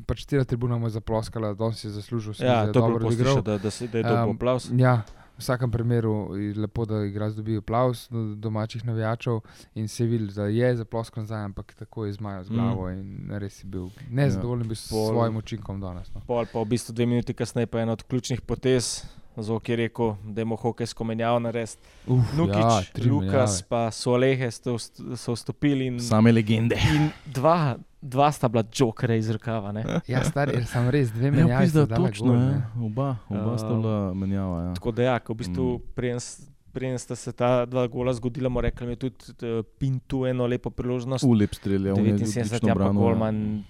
pač 0.05 0.25
cela 0.25 0.44
tribuna 0.44 0.76
mu 0.76 0.87
je 0.87 0.90
zaploskala, 0.93 1.52
da 1.52 1.73
si 1.73 1.87
je 1.87 1.93
zaslužil. 1.93 2.34
se 2.34 2.43
mi 2.43 2.49
Ja, 2.49 2.62
to 2.64 2.69
je 2.69 2.73
dobro 2.76 2.99
bilo 2.99 3.08
odigral. 3.08 3.34
poslušati, 3.34 3.46
da, 3.49 3.58
da, 3.58 3.70
se- 3.70 3.88
da 3.88 3.99
je 3.99 4.05
dobil 4.05 4.25
Um, 4.25 4.31
aplaus. 4.32 4.70
Ja, 4.73 5.02
v 5.36 5.40
vsakem 5.40 5.70
primeru 5.70 6.12
je 6.34 6.54
lepo, 6.56 6.84
da 6.84 7.04
igrač 7.04 7.34
dobi 7.34 7.56
aplaus 7.56 8.08
do 8.08 8.34
domačih 8.36 8.84
navijačev 8.84 9.40
in 9.74 9.88
se 9.88 10.04
vidi, 10.04 10.26
da 10.28 10.46
je 10.46 10.76
zaploskal 10.76 11.22
nazaj, 11.22 11.44
ampak 11.44 11.74
tako 11.74 12.04
je 12.04 12.12
zmajal 12.12 12.44
z 12.44 12.50
Mm. 12.50 12.54
glavo 12.54 12.90
in 12.90 13.06
res 13.32 13.60
je 13.60 13.66
bil 13.66 13.88
nezadovoljen 14.11 14.64
bil 14.64 14.75
s 14.76 14.88
Pol- 14.88 15.08
svojim 15.08 15.37
učinkom 15.37 15.80
danes. 15.80 16.08
No. 16.14 16.20
Pol 16.22 16.46
pa 16.46 16.58
v 16.58 16.64
bistvu 16.66 16.92
dve 16.92 17.06
minuti 17.06 17.34
kasneje 17.34 17.66
pa 17.66 17.80
ena 17.80 17.92
od 17.92 18.02
ključnih 18.02 18.40
potez. 18.40 19.04
Zelo 19.37 19.61
je 19.62 19.76
rekel, 19.76 20.14
da 20.25 20.40
je 20.40 20.47
hokejsko 20.57 21.05
menjavo 21.05 21.38
narediti. 21.38 21.76
Nukič, 22.07 22.55
ja, 22.55 22.81
ja, 22.81 23.05
Lukas, 23.07 23.31
menjave. 23.52 23.69
pa 23.69 23.90
Solehe 23.90 24.50
so, 24.50 24.78
so 25.14 25.33
vstopili 25.33 25.87
in, 25.87 26.00
Same 26.00 26.33
legende. 26.33 26.76
in 26.88 27.11
dva, 27.26 27.76
dva 28.00 28.33
sta 28.33 28.49
bila 28.49 28.64
jokera 28.71 29.14
iz 29.14 29.31
rokava. 29.31 29.73
ne. 29.73 29.85
Ja, 30.09 30.25
star, 30.25 30.49
je 30.49 30.64
sem 30.64 30.88
res, 30.88 31.11
dve 31.11 31.26
Ja, 31.26 31.31
menjavi. 31.33 31.64
pizda, 31.64 31.85
sta 31.85 31.95
dala 31.95 32.09
točno, 32.09 32.26
gol, 32.26 32.37
ja. 32.37 32.49
ne. 32.49 32.62
oba, 32.81 33.16
oba 33.28 33.59
sta 33.59 33.69
Um, 33.69 33.83
bila 33.83 34.14
menjava. 34.14 34.62
Ja. 34.62 34.75
Tako 34.75 34.90
da, 34.93 35.02
ja, 35.05 35.21
v 35.21 35.35
bistvu 35.35 35.64
Mm. 35.75 36.19
s- 36.19 36.40
preden 36.73 36.99
sta 36.99 37.14
se 37.14 37.33
ta 37.33 37.64
dva 37.64 37.87
gola 37.87 38.12
zgodila, 38.12 38.49
mu 38.49 38.61
rekli, 38.61 38.87
da 38.87 38.90
je 38.90 38.97
tudi 38.99 39.16
eh, 39.43 39.62
Pintu 39.78 40.26
eno 40.26 40.47
lepo 40.47 40.71
priložnost. 40.71 41.25
V 41.25 41.33
lep 41.35 41.55
strelja, 41.55 41.93
on 41.93 42.00
je 42.02 42.12
79, 42.14 42.37
odlično 42.38 42.69
ja, 42.69 42.75
pa 42.75 42.83
ja. 42.83 42.93
Golman. 42.93 43.64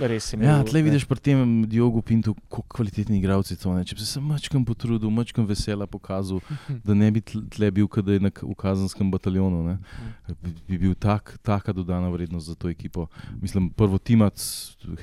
Res 0.00 0.32
je 0.32 0.38
Ja, 0.42 0.58
tle 0.66 0.82
vidiš 0.82 1.04
pri 1.06 1.20
tem 1.22 1.38
Diogu 1.70 2.02
Pintu, 2.02 2.34
kako 2.34 2.62
kvalitetni 2.68 3.18
igralci 3.18 3.54
so. 3.54 3.70
ne. 3.74 3.84
Če 3.86 3.94
bi 3.94 4.02
se 4.02 4.20
mačkam 4.20 4.64
potrudil, 4.66 5.10
mačkam 5.10 5.46
vesela 5.46 5.86
pokazal, 5.86 6.40
da 6.84 6.94
ne 6.94 7.10
bi 7.14 7.22
tle 7.22 7.70
bil, 7.70 7.86
kot 7.86 8.08
je 8.08 8.18
na 8.18 8.32
v 8.34 8.54
kazenskem 8.58 9.10
bataljonu, 9.10 9.62
ne, 9.62 9.78
bi, 10.42 10.50
bi 10.68 10.78
bil 10.78 10.94
tak, 10.98 11.38
taka 11.42 11.72
dodana 11.72 12.08
vrednost 12.10 12.46
za 12.50 12.54
to 12.54 12.68
ekipo. 12.68 13.06
Mislim, 13.40 13.70
prvo 13.70 13.98
Timac, 13.98 14.34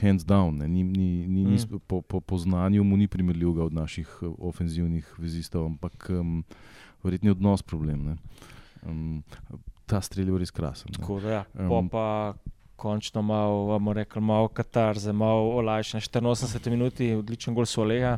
hands 0.02 0.28
down, 0.28 0.60
ne, 0.60 0.68
ni, 0.68 0.84
ni, 0.84 1.28
ni, 1.28 1.46
ni, 1.46 1.58
Mm. 1.62 1.80
po, 1.88 2.02
po, 2.02 2.20
po 2.20 2.38
znanju 2.38 2.84
mu 2.84 2.98
ni 2.98 3.08
primerljiv 3.08 3.62
od 3.62 3.74
naših 3.74 4.08
ofenzivnih 4.40 5.08
vezistov, 5.18 5.66
ampak 5.66 6.10
um, 6.10 6.44
verjetno 7.04 7.30
je 7.30 7.32
odnos 7.32 7.62
problem. 7.62 8.04
Ne. 8.06 8.16
Um, 8.84 9.24
ta 9.86 10.02
strelj 10.02 10.32
je 10.32 10.38
res 10.38 10.52
krasen. 10.52 10.92
Tako 10.92 11.20
da, 11.20 11.30
ja. 11.32 11.44
Um, 11.56 11.90
pa 11.90 12.34
končno 12.82 13.22
malo, 13.22 13.66
bomo 13.68 13.94
rekli, 13.94 14.22
malo 14.22 14.48
katarze, 14.50 15.14
malo 15.14 15.52
olajšanje. 15.60 16.02
84 16.02 16.70
minut, 16.70 16.98
odličen 17.20 17.54
gol 17.54 17.66
Soleja. 17.66 18.16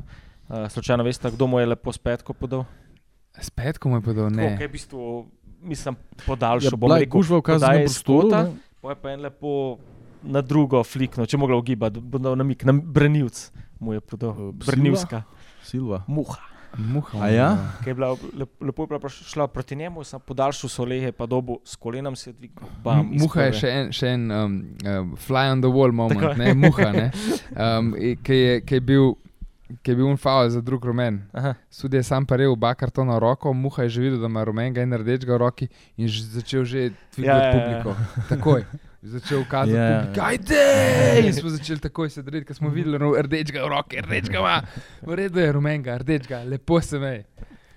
Uh, 0.48 0.64
slučajno 0.70 1.04
veste, 1.04 1.32
kdo 1.32 1.48
mu 1.48 1.60
je 1.60 1.66
lepo 1.66 1.92
spetko 1.92 2.34
podal? 2.34 2.64
Spet, 3.36 3.78
ko 3.78 3.90
mu 3.90 4.00
je 4.00 4.02
povedal, 4.02 4.30
ne. 4.30 4.54
Tako, 4.54 4.64
je 4.64 4.68
v 4.68 4.72
bistvu, 4.72 5.08
mislim, 5.62 5.96
Ja, 5.96 6.24
podaljšal. 6.28 6.78
bom 6.78 6.88
bila 6.88 7.02
je 7.02 7.06
rekel, 7.06 7.18
gužva 7.18 7.38
v 7.38 7.44
iz 7.84 7.92
prostoru. 7.92 8.30
kota, 8.30 8.44
ne. 8.44 8.56
Po 8.82 8.92
je 8.92 8.96
pa 8.96 9.12
en 9.12 9.22
lepo 9.22 9.52
na 10.24 10.42
drugo 10.42 10.84
flikno, 10.84 11.26
če 11.26 11.38
mogla 11.38 11.58
ugibati, 11.58 12.00
bo 12.00 12.20
dal 12.20 12.36
namik 12.36 12.64
na 12.64 12.74
branilc, 12.74 13.52
mu 13.80 13.94
je 13.94 14.00
podal. 14.00 14.32
Uh, 14.32 14.38
Silva? 14.38 14.66
Branilska, 14.68 15.24
Silva. 15.64 16.04
muha. 16.08 16.53
Muha. 16.78 17.20
A 17.22 17.30
ja? 17.30 17.50
Ki 17.84 17.90
je 17.90 17.94
bila 17.94 18.08
lep- 18.34 18.62
lepo 18.62 18.84
je 18.84 18.88
bila 18.90 19.10
šla 19.10 19.48
proti 19.48 19.76
njemu, 19.76 20.04
sem 20.04 20.20
podaljšal 20.20 20.70
solehe, 20.70 21.12
pa 21.12 21.26
dobu 21.26 21.60
s 21.64 21.76
kolenom 21.76 22.16
se 22.16 22.30
je 22.30 22.34
dvignil. 22.34 22.70
bam, 22.84 23.10
Muha 23.14 23.42
je 23.42 23.54
še 23.54 23.70
en, 23.70 23.92
še 23.92 24.08
en 24.10 24.32
um, 24.32 24.56
um, 24.86 25.16
fly 25.18 25.48
on 25.48 25.62
the 25.62 25.70
wall 25.70 25.92
moment, 25.92 26.22
Tako. 26.22 26.34
ne, 26.36 26.54
muha, 26.56 26.92
ne, 26.92 27.12
um, 27.78 27.94
ki 28.24 28.34
je, 28.36 28.62
ki 28.62 28.76
je 28.76 28.82
bil. 28.82 29.14
Ki 29.82 29.92
je 29.92 29.96
bil 29.96 30.06
un 30.06 30.18
faul 30.18 30.50
za 30.50 30.62
drug 30.62 30.84
rumen. 30.86 31.22
Aha. 31.34 31.56
Sudi 31.72 31.98
je 31.98 32.04
sam 32.04 32.26
paril 32.26 32.52
oba 32.52 32.76
kartona 32.76 33.16
roko, 33.18 33.54
muha 33.54 33.84
je 33.84 33.90
že 33.90 34.02
videl, 34.02 34.20
da 34.22 34.28
ima 34.30 34.44
rumenega 34.46 34.84
in 34.86 34.94
rdečega 34.94 35.34
v 35.34 35.40
roki 35.40 35.68
in 35.98 36.06
že 36.08 36.22
začel 36.30 36.62
že 36.64 36.92
dvigati 37.16 37.26
Ja, 37.26 37.38
ja, 37.38 37.42
ja, 37.42 37.48
ja. 37.48 37.82
publiko. 37.82 37.90
Takoj. 38.30 38.62
Začel 39.04 39.44
kazati, 39.50 39.72
Ja, 39.76 39.84
ja. 39.84 40.04
yeah. 40.14 40.28
ajde! 40.28 41.28
In 41.28 41.34
smo 41.34 41.50
začeli 41.50 41.80
takoj 41.80 42.10
se 42.10 42.22
dreti, 42.24 42.46
ker 42.48 42.56
smo 42.56 42.70
videli 42.72 42.96
rdečega 42.98 43.66
v 43.66 43.72
roki, 43.74 44.00
rdečega 44.00 44.40
ima. 44.40 44.54
V 45.04 45.18
redu 45.20 45.40
je 45.44 45.52
rumenega, 45.52 45.98
rdečega, 45.98 46.44
lepo 46.48 46.80
se 46.82 47.00
me. 47.00 47.12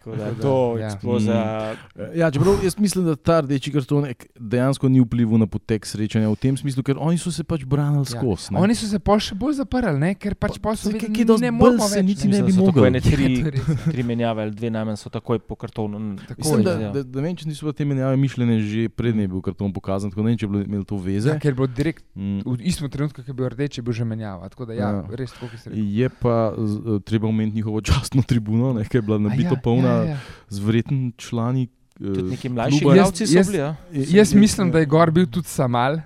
Tako 0.07 0.17
da 0.17 0.23
je 0.23 0.31
Tako 0.31 0.37
da, 0.37 0.43
to 0.43 0.79
ja. 0.79 0.87
eksplozija. 0.87 1.75
Ja, 2.15 2.31
čeprav 2.31 2.55
jaz 2.63 2.79
mislim, 2.79 3.05
da 3.05 3.17
ta 3.17 3.41
rdeči 3.41 3.73
karton 3.73 4.07
dejansko 4.37 4.87
ni 4.87 5.01
vplival 5.01 5.39
na 5.39 5.47
potek 5.47 5.83
srečanja 5.83 6.29
v 6.29 6.37
tem 6.37 6.55
smislu, 6.55 6.83
ker 6.83 6.95
oni 6.97 7.19
so 7.19 7.31
se 7.31 7.43
pač 7.43 7.65
branili 7.65 8.07
Ja. 8.07 8.13
skozi. 8.13 8.55
Oni 8.55 8.71
so 8.73 8.87
se 8.87 8.99
pol 8.99 9.19
še 9.19 9.35
bolj 9.35 9.57
zaprli, 9.57 9.99
ne? 9.99 10.15
ker 10.15 10.37
pač 10.37 10.59
pol 10.59 10.77
so 10.77 10.89
videli, 10.89 11.25
dosti 11.25 11.43
ne 11.43 11.51
moramo 11.51 11.83
se 11.83 11.99
več. 11.99 12.07
niti 12.07 12.29
ne. 12.29 12.39
bi 12.41 12.53
da 12.53 12.63
tako 12.63 12.87
ene 12.87 13.01
tri, 13.01 13.27
Ja, 13.27 13.43
to 13.43 13.47
je 13.47 13.51
res, 13.51 13.67
ja. 13.67 13.91
tri 13.91 14.03
menjave, 14.05 14.43
ali 14.43 14.53
dve 14.53 14.71
najmanj 14.71 14.97
so 14.97 15.11
takoj 15.11 15.39
po 15.41 15.57
kartonu. 15.57 15.99
Takoj, 16.19 16.39
Mislim, 16.39 16.63
da, 16.63 16.73
ja. 16.79 16.91
da, 16.93 17.03
da 17.03 17.17
ne 17.17 17.25
vem, 17.25 17.35
če 17.35 17.49
niso 17.49 17.73
te 17.73 17.85
menjave 17.85 18.15
mišljene 18.17 18.61
že 18.63 18.87
prednje 18.89 19.23
je 19.23 19.29
bil 19.29 19.43
karton 19.43 19.73
pokazan, 19.73 20.11
tako 20.11 20.23
da 20.23 20.25
ne 20.25 20.31
vem, 20.31 20.39
če 20.39 20.47
je 20.47 20.51
bilo 20.51 20.63
imelo 20.63 20.85
to 20.85 20.97
veze. 20.97 21.29
Ja, 21.29 21.39
ker 21.39 21.51
je 21.51 21.57
bilo 21.57 21.67
direkt 21.69 22.05
Mm. 22.15 22.41
v 22.47 22.63
istem 22.63 22.89
trenutku, 22.89 23.21
ki 23.21 23.29
je 23.29 23.35
bil 23.35 23.45
rdeč, 23.47 23.77
je 23.77 23.83
bil 23.83 23.93
že 23.93 24.05
menjava. 24.05 24.49
Tako 24.49 24.65
da 24.65 24.73
ja, 24.73 24.89
Ja. 24.89 25.05
res 25.11 25.33
tako, 25.33 25.49
ki 25.49 25.59
se 25.59 25.69
reče. 25.69 25.83
Je 25.83 26.09
pa 26.11 26.37
eh, 26.49 26.57
treba 27.01 27.27
omeniti 27.27 27.57
njihovo 27.57 27.81
častno 27.83 28.23
tribuno, 28.23 28.73
ne, 28.73 28.85
ki 28.85 28.97
je 28.97 29.03
bila 29.03 29.17
ja, 29.17 29.23
nabito 29.23 29.57
polna 29.59 29.89
Ja, 29.89 29.96
ja. 30.05 30.19
z 30.49 30.59
verjetno 30.61 31.12
člani. 31.17 31.62
eh, 31.62 32.05
Tudi 32.05 32.23
neki 32.25 32.49
mlajši 32.49 32.81
kluba. 32.81 32.95
igralci 32.95 33.26
so 33.26 33.33
Jaz- 33.33 33.47
bili. 33.47 33.59
Ja? 33.59 33.76
Jaz 33.91 34.35
mislim, 34.35 34.71
da 34.71 34.79
je 34.79 34.87
gor 34.87 35.11
bil 35.11 35.26
tudi 35.26 35.49
Samal. 35.49 36.00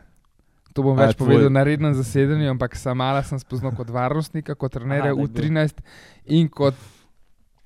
To 0.72 0.82
bom 0.82 0.94
A, 0.94 1.02
več 1.02 1.16
tvoj- 1.16 1.26
povedal 1.26 1.50
na 1.50 1.62
rednem 1.62 1.94
zasedanju, 1.94 2.46
ampak 2.48 2.76
Samala 2.76 3.22
sem 3.22 3.38
spoznal 3.38 3.72
kot 3.72 3.88
varnostnika, 3.88 4.54
kot 4.54 4.70
trenerja 4.70 5.04
Aha, 5.06 5.14
bil. 5.16 5.26
U13 5.26 5.82
in 6.26 6.48
kot 6.48 6.74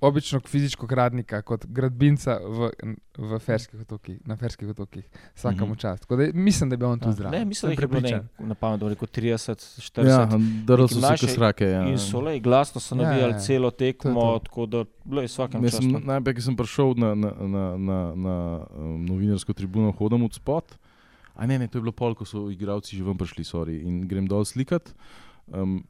obično 0.04 0.40
fizičko 0.42 0.86
gradnika, 0.86 1.42
kot 1.42 1.66
gradbinca 1.66 2.38
v, 2.38 2.70
v 3.18 3.38
ferskih 3.38 3.80
otokih, 3.80 4.18
na 4.24 4.36
ferskih 4.36 4.68
otokih. 4.68 5.04
Vsakemu 5.34 5.66
Mhm. 5.66 5.76
čast. 5.76 6.02
Tako 6.02 6.16
Da, 6.16 6.26
mislim, 6.34 6.70
da 6.70 6.76
bil 6.76 6.88
on 6.88 6.98
tu 6.98 7.08
Ja. 7.08 7.12
zraven. 7.14 7.32
Ne, 7.32 7.44
mislim, 7.44 7.68
da 7.68 7.82
je 7.82 7.88
bilo 7.88 8.00
na 8.40 8.54
pamet, 8.54 8.80
da 8.80 8.86
je 8.86 8.90
rekel 8.90 9.08
30, 9.08 9.54
40. 9.80 10.08
Ja, 10.08 10.28
drl 10.64 10.86
so 10.86 11.00
se 11.00 11.16
kasrake. 11.18 11.64
Ja. 11.66 11.82
In 11.84 11.98
so 11.98 12.20
le 12.20 12.40
glasno 12.40 12.80
so 12.80 12.94
Ja, 12.94 13.02
navijali 13.02 13.32
ja. 13.32 13.38
celo 13.40 13.70
To 13.70 13.74
je 13.76 13.92
tekmo, 13.92 14.20
to. 14.22 14.38
tako 14.40 14.66
da 14.66 14.84
bilo 15.04 15.20
je 15.20 15.28
vsakem 15.28 15.60
sem, 15.62 15.70
času. 15.92 16.06
najprej, 16.06 16.34
ko 16.34 16.40
sem 16.42 16.56
prišel 16.56 16.94
na, 16.94 17.14
na, 17.14 17.30
na, 17.38 17.76
na, 17.78 17.98
na 18.14 18.36
um, 18.70 19.04
novinarsko 19.04 19.52
tribuno, 19.52 19.92
hodim 19.92 20.22
od 20.22 20.32
spod. 20.32 20.64
A 21.34 21.46
ne, 21.46 21.58
ne, 21.58 21.66
to 21.66 21.78
je 21.78 21.82
bilo 21.82 21.92
pol, 21.92 22.14
ko 22.14 22.24
so 22.24 22.46
igralci 22.48 22.94
že 22.94 23.02
ven 23.02 23.14
prišli, 23.14 23.42
sorry, 23.42 23.82
in 23.82 24.02
grem 24.02 24.24
dol 24.24 24.44
slikat. 24.44 24.94
Um, 25.46 25.82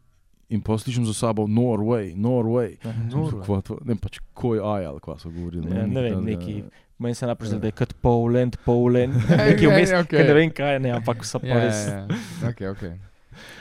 in 0.48 0.60
poslišim 0.60 1.06
za 1.06 1.14
sabo, 1.14 1.46
Norway, 1.46 2.14
Norway. 2.14 2.76
Norway. 3.10 3.44
Kva 3.44 3.60
to- 3.60 3.78
Ne, 3.84 3.94
pač 3.96 4.18
koj 4.34 4.58
ajal, 4.60 4.98
kva 5.00 5.18
so 5.18 5.30
govorili. 5.30 5.66
Ja, 5.70 5.86
ne 5.86 6.02
vem, 6.02 6.24
neki- 6.24 6.60
takega. 6.62 6.82
Meni 6.98 7.14
se 7.14 7.26
najprej 7.26 7.46
Ja. 7.46 7.50
zdi, 7.50 7.60
da 7.60 7.66
je 7.66 7.72
kot 7.72 7.94
Poland, 8.00 8.56
Poland, 8.64 9.14
Ja, 9.30 9.44
ja, 9.50 9.68
vmes, 9.68 9.90
ja, 9.90 10.04
okay. 10.04 10.22
ne 10.22 10.34
vem 10.34 10.50
kaj, 10.50 10.78
ne, 10.78 10.90
ampak 10.92 11.24
so 11.24 11.38
pa 11.38 11.46
Ja, 11.46 11.58
res. 11.58 11.86
ja, 11.88 11.94
ja. 11.96 12.06
Okay, 12.48 12.68
okay. 12.70 12.92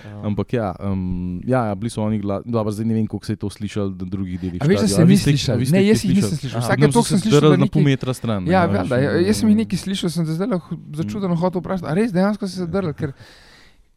um, 0.05 0.25
Ampak 0.25 0.53
ja, 0.53 0.75
um, 0.79 1.41
ja, 1.43 1.65
ja, 1.65 1.75
bili 1.75 1.89
so 1.89 2.03
oni 2.03 2.19
glasni. 2.19 2.51
Dobro, 2.51 2.71
zdaj 2.71 2.85
ne 2.85 2.93
vem, 2.93 3.07
koliko 3.07 3.25
se 3.25 3.33
je 3.33 3.37
to 3.37 3.49
slišalo 3.49 3.89
na 3.89 4.05
drugih 4.05 4.37
delih. 4.39 4.61
A 4.61 4.65
veš, 4.65 4.81
da 4.81 4.87
se 4.87 4.93
ste- 4.93 5.03
a 5.03 5.17
slišal? 5.17 5.57
Ne, 5.57 5.81
jih 5.81 5.89
jaz 5.89 6.03
jih 6.05 6.15
nisem 6.15 6.37
slišal. 6.37 6.61
So 6.61 6.75
toliko 6.77 7.01
se 7.03 7.09
sem 7.09 7.19
slišal, 7.19 7.57
na 7.57 7.65
pol 7.65 7.81
metra 7.81 8.13
stran. 8.13 8.45
Ja, 8.45 8.67
ne, 8.67 8.83
veš, 8.83 9.25
jaz 9.27 9.37
sem 9.37 9.49
jih 9.49 9.57
nekaj 9.57 9.79
slišal, 9.79 10.09
sem 10.09 10.25
te 10.25 10.31
zdaj 10.31 10.59
začudeno 10.93 11.35
hotel 11.35 11.59
vprašati. 11.59 11.89
A 11.89 11.93
res 11.95 12.13
dejansko 12.13 12.45
si 12.47 12.61
se 12.61 12.67
drl, 12.69 12.93
ker 12.93 13.17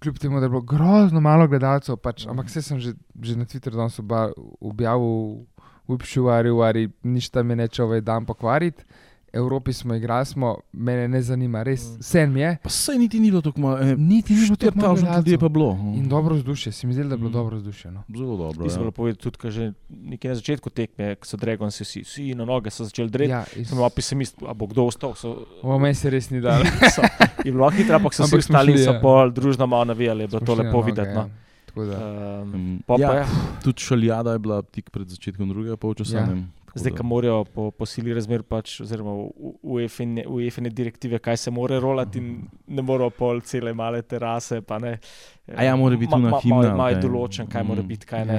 kljub 0.03 0.19
temu, 0.19 0.41
da 0.41 0.47
je 0.47 0.51
bilo 0.51 0.61
grozno 0.61 1.21
malo 1.21 1.49
gledalcev, 1.49 1.97
pač, 1.97 2.27
ampak 2.27 2.47
vse 2.47 2.63
sem 2.63 2.81
že, 2.81 2.95
že 3.23 3.37
na 3.37 3.45
Twitterju 3.45 3.81
danes 3.81 3.99
objavil, 4.61 5.47
upšuvaril, 5.87 6.63
ali 6.63 6.89
nič 7.03 7.31
tam 7.31 7.51
je 7.51 7.57
neče 7.57 7.83
ovaj 7.83 8.01
dan 8.01 8.27
pokvariti. 8.27 8.85
Evropi 9.37 9.73
smo 9.73 9.95
igrali, 9.95 10.27
smo, 10.27 10.49
mene 10.73 11.09
ne 11.09 11.23
zanima, 11.23 11.63
res, 11.63 11.85
vse 11.99 12.27
mi 12.27 12.41
je. 12.41 12.57
Pa 12.59 12.69
sej 12.71 12.97
niti 12.97 13.19
ni 13.19 13.29
bilo 13.29 13.43
tako 13.43 13.61
malo. 13.61 13.79
Eh, 13.79 13.97
Niti 13.99 14.33
ni 14.33 14.41
bilo 14.43 14.57
tako 14.57 14.79
malo 14.79 14.97
4000 14.97 15.17
ljudi 15.17 15.31
je 15.31 15.39
pa 15.39 15.49
bilo. 15.51 15.71
In 15.95 16.09
dobro 16.09 16.35
vzdušje, 16.35 16.73
se 16.73 16.87
mi 16.87 16.93
zdi, 16.93 17.05
da 17.05 17.11
je 17.11 17.19
bilo 17.19 17.31
Mm. 17.31 17.33
dobro 17.35 17.57
vzdušje. 17.57 17.91
No. 17.91 18.03
Zelo 18.11 18.37
dobro. 18.39 18.65
Ti 18.65 18.71
si 18.71 18.79
Ja. 18.79 18.91
povedati 18.91 19.23
tudi, 19.23 19.39
ker 19.39 19.51
že 19.51 19.73
nekje 19.91 20.29
na 20.29 20.35
začetku 20.35 20.71
tekme, 20.71 21.15
ko 21.15 21.27
so 21.27 21.37
Dragonsi 21.37 21.85
vsi, 21.85 22.01
vsi 22.03 22.35
na 22.35 22.45
noge 22.45 22.71
so 22.71 22.85
začeli 22.85 23.11
dreti. 23.11 23.31
Ja, 23.31 23.37
Ja, 23.39 23.45
iz- 23.57 23.69
Sem 23.69 23.77
malo 23.77 23.91
pesimist, 23.91 24.37
a 24.43 24.55
bo 24.55 24.67
kdo 24.67 24.85
ostal. 24.85 25.15
So, 25.15 25.37
O, 25.63 25.79
meni 25.79 25.95
se 25.95 26.11
res 26.11 26.31
ni 26.31 26.41
dalo. 26.41 26.65
je 27.45 27.53
bilo 27.53 27.69
hitro, 27.71 27.95
ampak 27.95 28.13
so 28.13 28.23
vsi 28.23 28.29
Ampak 28.29 28.43
smo 28.43 28.55
ostali 28.55 28.73
in 28.73 28.79
so 28.81 28.93
ja. 28.93 29.01
pol 29.01 29.31
družno 29.31 29.67
malo 29.67 29.85
navijali, 29.87 30.23
je 30.23 30.29
bilo 30.29 30.41
to 30.41 30.55
lepo 30.55 30.81
videti. 30.83 31.09
ja. 31.09 31.15
No. 31.17 31.31
Tako 31.67 31.85
da, 31.85 31.97
Um, 32.43 32.81
pa 32.87 32.95
ja, 32.95 33.09
pa 33.09 33.15
ja, 33.17 33.27
Tudi 33.61 33.79
šaljada 33.79 34.33
je 34.33 34.39
bila 34.39 34.63
tik 34.65 34.91
pred 34.91 35.05
začetkom 35.07 35.49
drugega 35.49 35.77
polčasa. 35.77 36.19
Ja. 36.19 36.27
Zdaj, 36.77 36.93
da- 36.93 36.97
ko 36.97 37.03
morajo 37.05 37.45
po, 37.47 37.71
po 37.71 37.87
sili 37.87 38.13
razmer, 38.13 38.43
pač, 38.43 38.81
oziroma 38.81 39.13
UEFA-ne 39.63 40.71
direktive, 40.71 41.19
kaj 41.19 41.37
se 41.39 41.51
more 41.51 41.81
rolati, 41.81 42.19
in 42.19 42.29
ne 42.69 42.83
morajo 42.83 43.11
pol 43.11 43.41
cele 43.43 43.73
male 43.73 44.03
terase. 44.03 44.61
pa 44.61 44.79
Ne, 44.79 44.99
A 45.49 45.63
ja, 45.63 45.77
mora 45.77 45.97
biti 45.97 46.13
ona 46.13 46.39
himna, 46.39 46.57
ali 46.57 46.69
Imajo 46.69 46.95
kaj? 46.95 47.03
določen, 47.03 47.47
kaj 47.47 47.63
mora 47.65 47.83
Mm. 47.83 47.89
biti, 47.89 48.07
kaj 48.07 48.25
ne. 48.25 48.39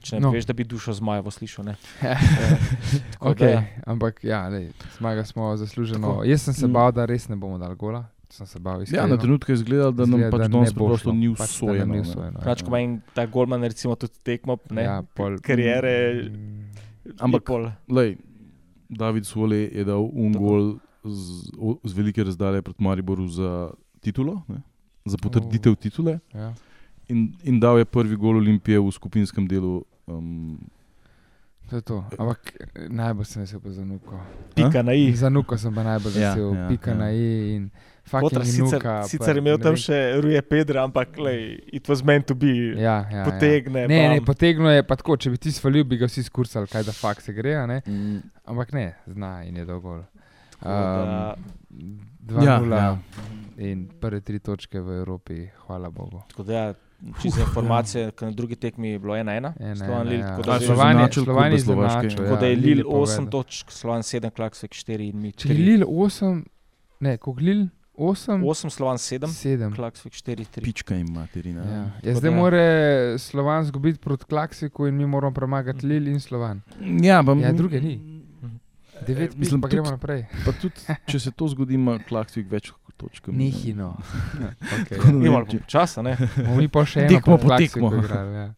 Če 0.00 0.16
ne 0.16 0.20
No. 0.20 0.30
veš, 0.30 0.44
da 0.44 0.52
bi 0.52 0.64
dušo 0.64 0.92
zmajevo 0.92 1.30
slišal. 1.30 1.64
Ne. 1.64 1.74
Tako 3.12 3.26
Okay, 3.26 3.52
da, 3.52 3.64
ampak 3.86 4.24
ja, 4.24 4.48
lej, 4.48 4.68
zmaga 4.96 5.24
smo 5.24 5.56
zasluženo. 5.56 6.08
Tako. 6.08 6.24
Jaz 6.24 6.42
sem 6.42 6.54
se 6.54 6.66
Mm. 6.66 6.72
bal, 6.72 6.92
da 6.92 7.04
res 7.04 7.28
ne 7.28 7.36
bomo 7.36 7.58
dali 7.58 7.76
gola. 7.76 8.04
Sem 8.30 8.46
se 8.46 8.58
bal 8.58 8.82
Ja, 8.84 9.06
na 9.06 9.16
trenutke 9.16 9.52
je 9.52 9.54
izgledalo, 9.54 9.90
da 9.90 10.04
nam 10.04 10.20
pač 10.22 10.40
da 10.40 10.48
danes 10.48 10.72
preprosto 10.72 11.12
ni 11.12 11.28
Pač, 11.30 11.48
usvojeno. 11.48 11.94
ja. 11.96 12.04
Pač, 12.44 12.62
ko 12.62 12.76
ima 12.76 13.00
ta 13.14 13.24
golman, 13.26 13.62
recimo, 13.62 13.94
tudi 13.94 14.12
tekmo, 14.22 14.58
ne, 14.70 14.82
Ja, 14.82 15.02
pol- 15.14 15.38
kariere. 15.38 16.24
Mm, 16.24 16.68
Ampak- 17.16 17.44
Lej, 17.88 18.16
David 18.90 19.24
Sole 19.24 19.56
je 19.68 19.84
dal 19.84 20.00
un 20.12 20.32
Tako. 20.32 20.44
gol 20.44 20.64
z, 21.04 21.50
o- 21.58 21.78
z 21.84 21.92
velike 21.92 22.24
razdalje 22.24 22.62
proti 22.62 22.82
Mariboru 22.82 23.28
za 23.28 23.70
titulo, 24.00 24.42
ne? 24.48 24.62
za 25.04 25.16
potrditev 25.16 25.76
titule. 25.76 26.20
Ja. 26.34 26.52
In, 27.08 27.32
in 27.44 27.60
dal 27.60 27.78
je 27.78 27.84
prvi 27.84 28.16
gol 28.16 28.36
Olimpije 28.36 28.78
v 28.78 28.90
skupinskem 28.90 29.48
delu. 29.48 29.84
Um, 30.06 30.58
To 31.68 31.76
je 31.76 31.82
to. 31.82 32.04
Ampak 32.14 32.40
eh, 32.54 32.88
najbolj 32.88 33.24
sem 33.26 33.42
vesel 33.42 33.60
pa 33.60 33.70
za 33.70 33.84
Nuko. 33.84 34.16
pika 34.54 34.82
na 34.82 34.92
i. 34.92 35.12
Za 35.12 35.28
Nuko 35.28 35.56
sem 35.56 35.68
pa 35.70 35.82
najbolj 35.82 36.12
Ja, 36.14 36.30
vesel. 36.30 36.54
ja, 36.54 36.68
Pika 36.68 36.90
ja. 36.90 36.96
na 36.96 37.10
i 37.10 37.24
in 37.54 37.70
Potra, 38.10 38.40
fucking 38.40 38.44
sicer, 38.46 38.80
Nuka. 38.80 39.02
sicer 39.04 39.34
pa 39.34 39.38
imel 39.38 39.52
ne 39.52 39.62
tam 39.62 39.76
še 39.76 39.92
Ruje 40.16 40.40
Pedra, 40.42 40.82
ampak 40.82 41.18
lej, 41.18 41.42
it 41.70 41.84
was 41.84 42.00
meant 42.02 42.24
to 42.24 42.34
be. 42.34 42.72
Ja, 42.74 43.04
ja, 43.06 43.20
potegne, 43.22 43.80
Ja. 43.80 43.86
Ne, 43.86 44.08
ne, 44.08 44.16
bam. 44.16 44.24
potegnil 44.24 44.70
je 44.70 44.82
pa 44.82 44.96
tako, 44.96 45.16
če 45.18 45.28
bi 45.28 45.36
ti 45.38 45.52
svalil, 45.52 45.84
bi 45.84 45.98
ga 45.98 46.06
vsi 46.06 46.22
skursali, 46.22 46.64
kaj 46.66 46.84
da 46.84 46.92
fakt 46.94 47.20
se 47.20 47.32
gre, 47.32 47.52
a 47.54 47.66
ne? 47.66 47.82
mm, 47.82 48.16
ampak 48.46 48.72
ne, 48.72 48.86
zna 49.06 49.44
in 49.44 49.56
je 49.56 49.64
dogol. 49.66 50.00
da- 50.00 50.16
Um, 50.60 51.36
Ja, 52.34 52.58
2-0 52.58 52.72
ja. 52.72 52.98
in 53.58 53.86
prve 53.94 54.20
tri 54.20 54.38
točke 54.38 54.80
v 54.80 54.90
Evropi, 54.96 55.36
hvala 55.62 55.90
Bogu. 55.90 56.22
Tako 56.28 56.42
da, 56.42 56.52
ja, 56.54 56.74
čisto 57.14 57.30
za 57.30 57.42
informacije, 57.42 58.10
ker 58.10 58.28
na 58.28 58.32
drugi 58.32 58.56
tekmi 58.56 58.88
je 58.88 58.98
bilo 58.98 59.14
1-1. 59.14 59.28
Ena, 59.28 59.76
Slovan 59.76 59.92
ena, 59.92 60.02
Lille, 60.02 60.18
ja. 60.18 60.28
tako 60.28 60.42
da 60.42 60.52
je- 60.52 60.58
klube 60.58 61.58
Slovaške. 61.58 62.06
izenačil, 62.06 62.18
Tako 62.18 62.36
da 62.36 62.46
je 62.46 62.52
ja, 62.52 62.84
pa 62.84 62.90
8 62.90 63.16
vedel. 63.16 63.30
točk, 63.32 63.70
Slovan 63.70 64.02
7, 64.02 64.30
Klaksvik 64.30 64.70
4 64.72 65.00
in 65.04 65.20
mi 65.20 65.32
Če 65.32 65.48
je 65.48 65.54
3. 65.54 65.58
Lil 65.60 65.84
8, 65.86 66.44
ne, 67.00 67.16
ko 67.16 67.34
Lil 67.38 67.66
8, 67.94 68.42
8, 68.42 68.70
Slovan 68.70 68.96
7, 68.96 69.26
7. 69.28 69.74
Klaksvik 69.74 70.12
4, 70.14 70.44
3. 70.46 70.62
pička 70.62 70.94
in 70.94 71.06
materina. 71.08 71.62
Ja. 71.62 71.84
Ja, 72.02 72.14
zdaj 72.14 72.30
da- 72.30 72.36
mora 72.36 72.64
Slovan 73.18 73.64
zgubiti 73.64 73.98
proti 73.98 74.24
Klaksiku 74.24 74.86
in 74.86 74.94
mi 74.94 75.06
moramo 75.06 75.34
premagati 75.34 75.86
Lil 75.86 76.06
in 76.06 76.20
Slovan. 76.20 76.60
Ja, 77.02 77.22
pa, 77.22 77.32
Ja, 77.34 77.52
druge 77.52 77.80
ni. 77.80 78.17
Devet 79.00 79.32
Eh, 79.32 79.36
mislim, 79.36 79.60
pa 79.60 79.68
gremo 79.68 79.90
naprej. 79.90 80.26
Pa 80.44 80.52
tudi, 80.52 80.74
če 81.06 81.18
se 81.18 81.30
to 81.30 81.48
zgodi, 81.48 81.74
ima 81.74 81.98
Klaksvik 81.98 82.48
več 82.48 82.70
točk. 82.96 83.28
Nihino. 83.28 83.96
okay, 84.34 84.88
Tako 84.90 85.12
da- 85.12 85.26
Imamo 85.26 85.46
časa, 85.66 86.02
ne? 86.02 86.16
Bomo 86.36 86.56
mi 86.56 86.68
pa 86.68 86.84
še 86.84 87.00
eno 87.00 87.08
Tekmo 87.10 87.36
proti 87.36 87.42
po 87.42 87.48
Klaksiku 87.48 87.74
tekmo. 87.80 87.98
igrali, 87.98 88.34
Ja. 88.34 88.54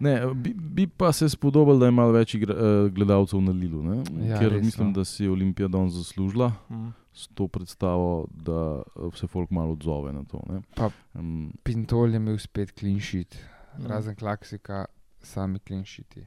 Ne, 0.00 0.12
bi, 0.32 0.52
bi 0.54 0.86
pa 0.86 1.10
se 1.10 1.26
spodobilo, 1.26 1.74
da 1.76 1.86
je 1.86 1.92
malo 1.92 2.12
več 2.12 2.34
igra, 2.34 2.54
uh, 2.54 2.60
gledalcev 2.88 3.40
na 3.40 3.50
Lilu, 3.52 3.80
ne? 3.82 3.96
Ja, 4.22 4.38
ker 4.38 4.52
res, 4.52 4.62
mislim, 4.62 4.86
no. 4.86 4.92
da 4.92 5.04
si 5.04 5.24
je 5.24 5.30
Olimpija 5.30 5.66
danes 5.68 5.92
zaslužila 5.94 6.52
Mhm. 6.70 6.88
s 7.12 7.26
to 7.28 7.48
predstavo, 7.48 8.12
da 8.30 8.60
eh, 8.86 9.10
se 9.14 9.26
folk 9.26 9.50
malo 9.50 9.72
odzove 9.72 10.12
na 10.12 10.22
to. 10.24 10.38
ne. 10.48 10.60
Pa- 10.74 10.90
Um, 11.14 11.50
Pintol 11.64 12.10
je 12.10 12.16
imel 12.16 12.38
spet 12.38 12.70
clean 12.72 13.00
sheet, 13.00 13.34
Mhm. 13.74 13.86
razen 13.88 14.14
Klaksika, 14.14 14.84
sami 15.20 15.58
clean 15.58 15.82
sheeti. 15.84 16.22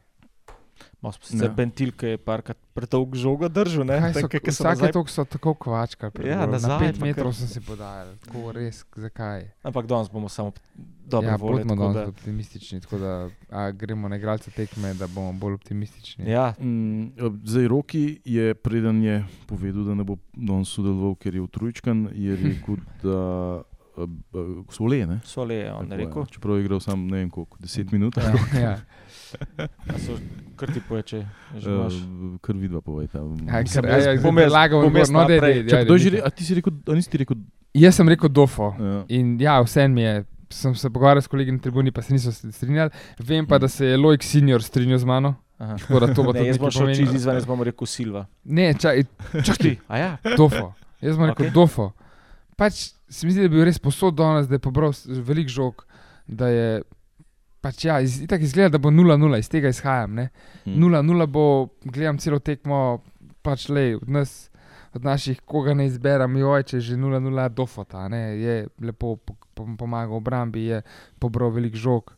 Malo 1.02 1.12
smo 1.12 1.24
sicer 1.24 1.42
Ja. 1.42 1.46
ja. 1.46 1.54
bentil, 1.54 1.92
ki 1.92 2.06
je 2.08 2.18
parkrat 2.20 2.58
predolg 2.74 3.16
žogo 3.16 3.48
držal. 3.48 3.84
ne, 3.84 3.98
Kaj 4.00 4.14
so, 4.14 4.22
tako, 4.22 4.40
ke 4.40 4.52
so 4.52 4.64
vsake 4.64 4.76
nazaj- 4.78 4.94
toliko 4.94 5.10
so 5.10 5.24
tako 5.26 5.54
kvačkali. 5.56 6.12
pred 6.12 6.28
Ja, 6.28 6.46
nazaj 6.46 6.70
Na 6.70 6.80
pet 6.80 6.96
pa 6.96 7.06
metrov 7.06 7.26
kar- 7.28 7.36
sem 7.36 7.48
si 7.50 7.60
podajal, 7.62 8.08
tako 8.20 8.52
res, 8.52 8.86
zakaj? 8.96 9.50
Ampak 9.62 9.86
danes 9.86 10.08
bomo 10.08 10.28
samo 10.28 10.52
dobro 11.04 11.28
ja, 11.28 11.36
volili. 11.38 11.64
tako 11.64 11.76
danes 11.84 11.96
da- 11.96 12.08
optimistični, 12.08 12.82
tako 12.82 12.98
da 12.98 13.12
a, 13.50 13.72
gremo 13.72 14.08
na 14.08 14.16
igralce 14.16 14.52
tekme, 14.52 14.94
da 14.94 15.08
bomo 15.08 15.34
bolj 15.34 15.54
optimistični. 15.56 16.26
Ja, 16.28 16.54
Mm, 16.58 17.12
Zdaj, 17.44 17.68
Roki 17.68 18.22
je, 18.24 18.54
preden 18.54 19.02
je 19.02 19.16
povedal, 19.46 19.84
da 19.84 19.94
ne 19.94 20.04
bo 20.04 20.16
danes 20.32 20.70
sodeloval, 20.70 21.16
ker 21.16 21.34
je 21.34 21.42
utrujčkan, 21.42 22.10
je 22.14 22.36
rekel, 22.62 22.78
da 23.02 23.18
uh, 23.94 24.04
uh, 24.32 24.66
so 24.70 24.86
le. 24.86 25.06
Ne? 25.06 25.20
so 25.24 25.44
le, 25.44 25.66
on 25.68 25.84
je 25.84 25.90
Tako 25.90 25.94
je, 25.94 25.98
rekel. 25.98 26.26
Čeprav 26.28 26.56
je 26.56 26.62
igral 26.62 26.80
sam 26.80 27.08
ne 27.08 27.18
vem 27.18 27.30
koliko, 27.30 27.58
10 27.60 27.92
minut. 27.92 28.18
Ja, 28.18 28.34
ja. 28.56 28.78
A 29.88 29.98
so- 29.98 30.20
Kar 30.62 30.70
ti 30.70 30.82
poje, 30.86 31.04
če 31.10 31.20
že 31.58 31.72
imaš. 31.74 31.96
Uh, 31.98 32.36
kar 32.46 32.58
vidva 32.62 32.82
ja, 33.98 34.14
bom 34.22 34.38
jaz- 34.38 34.46
predlagal 34.46 34.86
bom 34.86 35.00
jaz 35.02 35.14
no, 35.14 35.24
kdo 35.26 35.98
je 35.98 36.22
a 36.22 36.30
ti 36.30 36.46
si 36.46 36.58
rekel, 36.60 36.76
a 36.86 36.98
nisi 36.98 37.10
ti 37.10 37.22
rekel? 37.24 37.40
Jaz 37.74 37.98
sem 37.98 38.12
rekel 38.14 38.30
Dofo. 38.30 38.76
Ja. 38.78 39.00
In 39.18 39.40
ja, 39.42 39.58
vse 39.66 39.88
mi 39.90 40.06
je. 40.06 40.22
Sem 40.52 40.76
se 40.76 40.90
pogovarjal 40.92 41.24
s 41.24 41.32
kolegi 41.32 41.54
na 41.56 41.62
tribuni, 41.64 41.94
pa 41.96 42.04
se 42.04 42.14
niso 42.14 42.32
strinjali. 42.36 42.92
Vem 43.24 43.48
pa, 43.48 43.58
da 43.58 43.70
se 43.72 43.88
je 43.88 43.98
Lojk 43.98 44.24
senior 44.28 44.64
strinjal 44.64 45.00
z 45.00 45.08
mano. 45.08 45.36
Aha. 45.62 45.78
Tako 45.80 46.00
da 46.00 46.14
to 46.14 46.24
bo 46.24 46.34
Ne, 46.34 46.46
jaz 46.48 46.58
bom 46.58 46.72
šel 46.74 46.94
čez 46.96 47.14
izven, 47.16 47.38
jaz 47.40 47.46
bom 47.46 47.62
rekel 47.64 47.88
Silva. 47.88 48.26
Ne, 48.44 48.74
čakaj, 48.74 49.06
čakaj, 49.46 49.76
A 49.88 49.98
ja, 49.98 50.12
Dofo. 50.38 50.74
Jaz 51.02 51.18
bom 51.18 51.30
rekel 51.30 51.48
Okej. 51.48 51.54
Dofo. 51.56 51.92
Pač 52.58 52.92
se 53.10 53.28
mi 53.28 53.32
zdi, 53.34 53.44
da 53.44 53.48
je 53.48 53.54
bil 53.54 53.64
res 53.66 53.80
posod 53.80 54.18
danes, 54.18 54.50
da 54.50 54.58
je 54.58 54.64
pobral 54.64 54.94
velik 55.26 55.48
žog. 55.50 55.86
Da 56.28 56.50
je, 56.52 56.82
pač 57.62 57.86
ja, 57.86 58.00
iz, 58.02 58.20
tako 58.28 58.44
izgleda, 58.44 58.76
da 58.76 58.82
bo 58.82 58.90
0-0, 58.90 59.40
iz 59.40 59.50
tega 59.50 59.70
izhajam. 59.70 60.16
Ne? 60.18 60.30
Hm. 60.66 60.78
0-0 60.82 61.28
bo, 61.28 61.44
gledam 61.84 62.18
celo 62.18 62.40
tekmo, 62.40 63.02
pač 63.42 63.70
le 63.70 63.96
od 63.96 64.10
nas, 64.10 64.50
od 64.94 65.06
naših, 65.06 65.42
koga 65.46 65.74
ne 65.74 65.86
izberem, 65.88 66.36
joj, 66.42 66.64
če 66.68 66.78
je 66.78 66.82
že 66.82 66.98
0-0 67.00 67.50
dofota, 67.56 68.08
ne, 68.12 68.20
je 68.42 68.56
lepo 68.82 69.16
po- 69.16 69.38
po- 69.56 69.68
pomagal 69.80 70.18
obrambi, 70.18 70.66
je 70.68 70.82
pobral 71.20 71.54
velik 71.56 71.76
žog, 71.80 72.12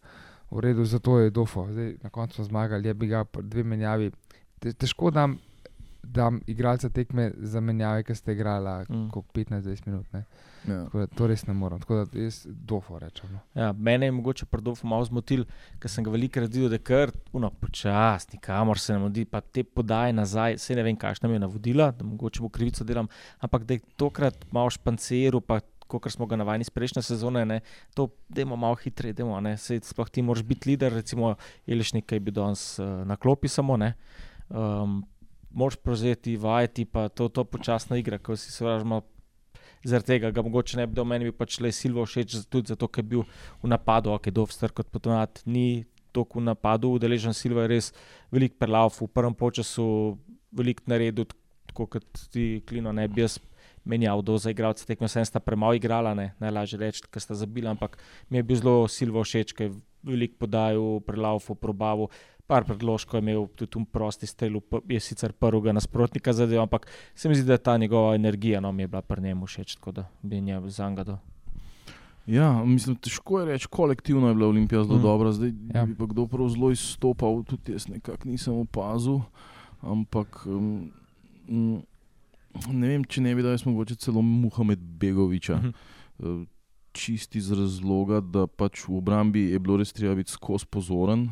v 0.53 0.59
redu, 0.61 0.85
zato 0.85 1.19
je 1.19 1.29
dofo. 1.29 1.67
Zdaj, 1.71 1.95
na 2.03 2.09
koncu 2.09 2.35
smo 2.35 2.45
zmagali, 2.45 2.87
je 2.87 2.93
bi 2.93 3.07
ga 3.07 3.23
dve 3.41 3.63
menjavi. 3.63 4.11
Te, 4.59 4.73
težko 4.73 5.11
dam, 5.11 5.37
dam 6.03 6.41
igralca 6.47 6.89
tekme 6.89 7.31
za 7.37 7.59
menjave, 7.59 8.03
ki 8.03 8.15
ste 8.15 8.31
igrali 8.31 8.85
Mm. 8.89 8.95
mm. 8.95 9.11
15-20 9.33 9.87
minut. 9.87 10.13
Ne. 10.13 10.23
Ja. 10.67 10.83
Da, 10.93 11.07
to 11.07 11.27
res 11.27 11.45
ne 11.47 11.53
morem. 11.53 11.79
Tako 11.79 12.05
da 12.05 12.19
jaz 12.19 12.45
dofo 12.47 12.99
rečem. 12.99 13.29
No. 13.31 13.39
Ja, 13.53 13.71
mene 13.73 14.05
je 14.05 14.11
mogoče 14.11 14.45
predolgo 14.45 14.87
malo 14.87 15.05
zmotil, 15.05 15.45
ker 15.79 15.91
sem 15.91 16.03
ga 16.03 16.11
veliko 16.11 16.39
radil, 16.39 16.69
da 16.69 16.75
je 16.79 16.83
kar 16.87 17.11
uno, 17.33 17.49
počasni, 17.49 18.39
kamor 18.39 18.79
se 18.79 18.93
nam 18.93 19.09
odi, 19.09 19.25
pa 19.25 19.41
te 19.41 19.63
podaje 19.63 20.13
nazaj. 20.13 20.57
Se 20.57 20.75
ne 20.75 20.83
vem, 20.83 20.95
kakšna 20.95 21.29
mi 21.29 21.35
je 21.35 21.43
navodila, 21.43 21.91
da 21.91 22.05
mogoče 22.05 22.41
mu 22.41 22.49
krivico 22.49 22.83
delam, 22.83 23.07
ampak 23.39 23.63
da 23.63 23.73
je 23.73 23.83
tokrat 23.97 24.45
malo 24.51 24.69
španciral, 24.69 25.41
pa 25.41 25.59
kot 25.87 26.11
smo 26.11 26.25
ga 26.25 26.35
navajeni 26.35 26.61
iz 26.61 26.69
prejšnje 26.69 27.01
sezone, 27.01 27.45
ne, 27.45 27.59
to 27.93 28.07
demo 28.29 28.55
malo 28.55 28.75
hitreje, 28.75 29.13
demo, 29.13 29.39
ne, 29.41 29.57
Sej 29.57 29.83
sploh 29.83 30.09
ti 30.09 30.21
moraš 30.21 30.43
biti 30.43 30.69
lider, 30.69 30.93
recimo 30.93 31.35
Elešnik, 31.67 32.07
ki 32.07 32.15
je 32.15 32.19
bil 32.19 32.33
danes 32.33 32.79
uh, 32.79 33.03
na 33.05 33.15
klopi 33.15 33.47
samo, 33.47 33.77
ne. 33.77 33.93
Um, 34.49 35.03
Moš 35.53 35.77
prevzeti, 35.77 36.35
vajeti, 36.37 36.85
pa 36.85 37.07
to, 37.09 37.29
to 37.29 37.43
počasna 37.45 37.97
igra, 38.01 38.17
ko 38.17 38.35
si 38.35 38.51
se 38.51 38.65
vražmo. 38.65 39.03
Zaradi 39.83 40.15
tega 40.15 40.31
ga 40.31 40.41
mogoče 40.41 40.79
ne 40.79 40.87
bi 40.87 40.95
dal, 40.95 41.05
meni 41.05 41.27
bi 41.27 41.33
pač 41.35 41.59
le 41.61 41.71
Silvo 41.75 42.05
všeč, 42.07 42.37
tudi 42.49 42.71
zato, 42.71 42.87
ker 42.87 43.03
je 43.03 43.09
bil 43.11 43.25
v 43.61 43.69
napadu, 43.69 44.13
ok, 44.15 44.31
Dovster 44.31 44.71
kot 44.71 44.87
potonat, 44.89 45.43
ni 45.45 45.83
toliko 46.15 46.39
v 46.39 46.47
napadu, 46.47 46.93
udeležen 46.95 47.35
Silva 47.35 47.65
je 47.65 47.73
res 47.73 47.91
velik 48.31 48.55
prelav, 48.57 48.93
v 48.95 49.09
prvem 49.11 49.35
času 49.35 50.17
velik 50.55 50.85
naredil, 50.87 51.27
tako 51.67 51.87
kot 51.97 52.05
ti 52.31 52.63
klino 52.65 52.93
ne 52.95 53.07
bi 53.07 53.25
jaz 53.25 53.39
menjal 53.83 54.21
do 54.21 54.37
za 54.37 54.51
igralce 54.51 54.85
tekme, 54.87 55.09
sem 55.11 55.25
sta 55.25 55.39
premalo 55.43 55.75
igrala, 55.75 56.13
ne, 56.15 56.31
najlažje 56.39 56.79
reči, 56.79 57.03
ker 57.11 57.21
sta 57.21 57.35
zabila, 57.35 57.73
ampak 57.75 57.97
mi 58.29 58.39
je 58.39 58.43
bil 58.43 58.57
zelo 58.61 58.87
Silvo 58.87 59.23
všeč, 59.25 59.51
ker 59.51 59.67
je 59.67 59.75
velik 60.03 60.37
podajal, 60.39 60.99
prelav, 61.05 61.41
probavu. 61.61 62.09
Par 62.47 62.65
predložkov 62.67 63.17
je 63.17 63.23
imel 63.23 63.47
tudi 63.55 63.79
v 63.79 63.85
prosti 63.87 64.27
strelu, 64.27 64.59
je 64.89 64.99
sicer 64.99 65.31
prvega 65.31 65.71
nasprotnika 65.71 66.33
zadeval, 66.33 66.67
ampak 66.67 66.87
se 67.15 67.29
mi 67.29 67.35
zdi, 67.35 67.47
da 67.47 67.57
ta 67.57 67.77
njegova 67.77 68.15
energija 68.15 68.59
no, 68.59 68.71
mi 68.71 68.83
je 68.83 68.87
bila 68.87 69.01
pri 69.01 69.21
njemu 69.21 69.45
všeč, 69.45 69.75
tako 69.75 69.91
da 69.91 70.09
bi 70.21 70.41
nje 70.41 70.59
zangado. 70.67 71.17
Ja, 72.27 72.63
mislim, 72.65 72.95
težko 72.95 73.39
je 73.39 73.45
reči, 73.45 73.67
kolektivno 73.67 74.27
je 74.27 74.35
bila 74.35 74.47
Olimpija 74.47 74.83
zelo 74.83 74.95
Mm. 74.95 74.99
mm. 74.99 75.03
dobra, 75.03 75.31
zdaj 75.31 75.51
Ja. 75.73 75.85
bi 75.85 75.95
pa 75.95 76.05
kdo 76.05 76.27
prav 76.27 76.49
zelo 76.49 76.71
izstopal, 76.71 77.43
tudi 77.43 77.71
jaz 77.71 77.87
nekako 77.87 78.27
nisem 78.27 78.53
opazil. 78.53 79.19
Ampak 79.81 80.45
um, 80.45 80.91
mm, 81.47 81.81
ne 82.71 82.87
vem, 82.87 83.03
če 83.03 83.21
ne 83.21 83.35
bi 83.35 83.41
dal 83.43 83.51
jaz 83.51 83.65
mogoče 83.65 83.95
celo 83.95 84.21
Muhamed 84.21 84.79
Begoviča. 84.79 85.55
Mhm. 85.57 85.71
Eh, 86.19 86.45
Čisti 86.93 87.37
iz 87.41 87.51
razloga, 87.51 88.19
da 88.21 88.45
pač 88.47 88.83
v 88.87 88.97
obrambi 88.99 89.47
je 89.49 89.59
bilo 89.59 89.79
res 89.81 89.93
treba 89.93 90.13
biti 90.15 90.31
skozi 90.31 90.67
pozoren, 90.69 91.31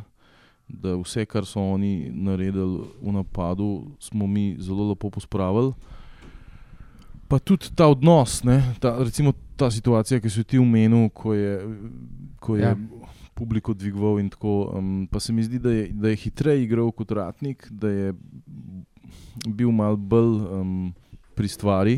da 0.66 0.96
vse, 0.98 1.26
kar 1.30 1.46
so 1.46 1.62
oni 1.62 2.10
naredili 2.10 2.88
v 3.02 3.14
napadu, 3.14 3.92
smo 4.00 4.28
mi 4.28 4.56
zelo 4.60 4.90
lepo 4.90 5.12
pospravili. 5.14 5.74
Pa 7.28 7.40
tudi 7.40 7.70
ta 7.76 7.88
odnos, 7.88 8.42
ne, 8.44 8.58
ta, 8.82 8.96
recimo 9.00 9.34
ta 9.56 9.70
situacija, 9.72 10.20
ki 10.20 10.30
si 10.30 10.44
ti 10.44 10.60
omenil, 10.60 11.10
ko 11.14 11.36
je, 11.38 11.54
ko 12.42 12.58
je 12.58 12.66
ja. 12.66 12.76
publiko 13.38 13.74
dvigoval 13.78 14.20
in 14.20 14.32
tako. 14.34 14.72
Um, 14.76 15.08
pa 15.12 15.20
se 15.20 15.34
mi 15.34 15.44
zdi, 15.44 15.60
da 15.60 15.72
je, 15.72 15.88
da 15.94 16.10
je 16.12 16.20
hitreje 16.26 16.64
igral 16.66 16.92
kot 16.92 17.12
Ratnik, 17.12 17.68
da 17.70 17.90
je 17.90 18.14
bil 19.48 19.72
mal 19.72 19.96
bolj 19.96 20.34
um, 20.42 20.94
pri 21.36 21.48
stvari. 21.48 21.96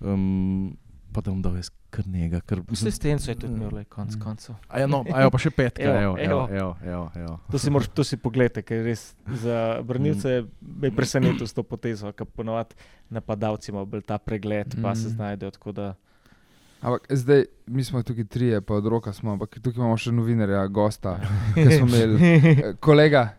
Um, 0.00 0.76
pa 1.18 1.20
da 1.20 1.30
bom 1.30 1.42
dal 1.42 1.56
jaz 1.56 1.68
kar 1.90 2.06
njega. 2.06 2.40
Kar, 2.42 2.60
Asistenco 2.70 3.26
je 3.26 3.36
tudi 3.36 3.52
imel, 3.52 3.70
le, 3.72 3.84
konc 3.86 4.14
Mm. 4.14 4.20
koncev. 4.20 4.54
A 4.68 4.78
ja, 4.78 4.86
no, 4.86 5.02
a 5.04 5.20
ja, 5.20 5.30
pa 5.30 5.38
še 5.38 5.50
petka, 5.52 5.82
Evo, 5.84 6.14
evo, 6.16 6.40
evo, 6.48 6.76
evo. 6.84 7.04
evo. 7.16 7.34
To 7.46 7.58
si, 7.58 7.70
moraš, 7.70 7.88
to 7.90 8.04
si 8.04 8.16
pogledaj, 8.16 8.62
ker 8.62 8.84
res 8.84 9.02
za 9.26 9.58
branilce 9.82 10.44
me 10.62 10.86
je 10.86 10.92
presenetil 10.92 11.42
s 11.42 11.52
to 11.52 11.64
potezo, 11.64 12.12
ker 12.12 12.26
ponovadi 12.28 12.78
napadalci 13.10 13.70
imajo 13.70 13.86
bolj 13.88 14.04
ta 14.04 14.18
pregled, 14.20 14.78
pa 14.78 14.94
se 14.94 15.08
Mm. 15.08 15.12
znajdejo. 15.12 15.50
tako 15.52 15.72
da- 15.72 15.94
Ampak 16.80 17.08
zdaj, 17.10 17.40
mi 17.66 17.82
smo 17.82 18.02
tukaj 18.02 18.24
trije, 18.26 18.60
pa 18.60 18.74
od 18.74 18.86
roka 18.86 19.12
smo, 19.12 19.32
ampak 19.32 19.56
tukaj 19.56 19.74
imamo 19.76 19.96
še 19.96 20.12
novinarja, 20.12 20.66
gosta, 20.68 21.18
ki 21.56 21.70
smo 21.72 21.86
imeli. 21.88 22.14
Kolega, 22.78 23.34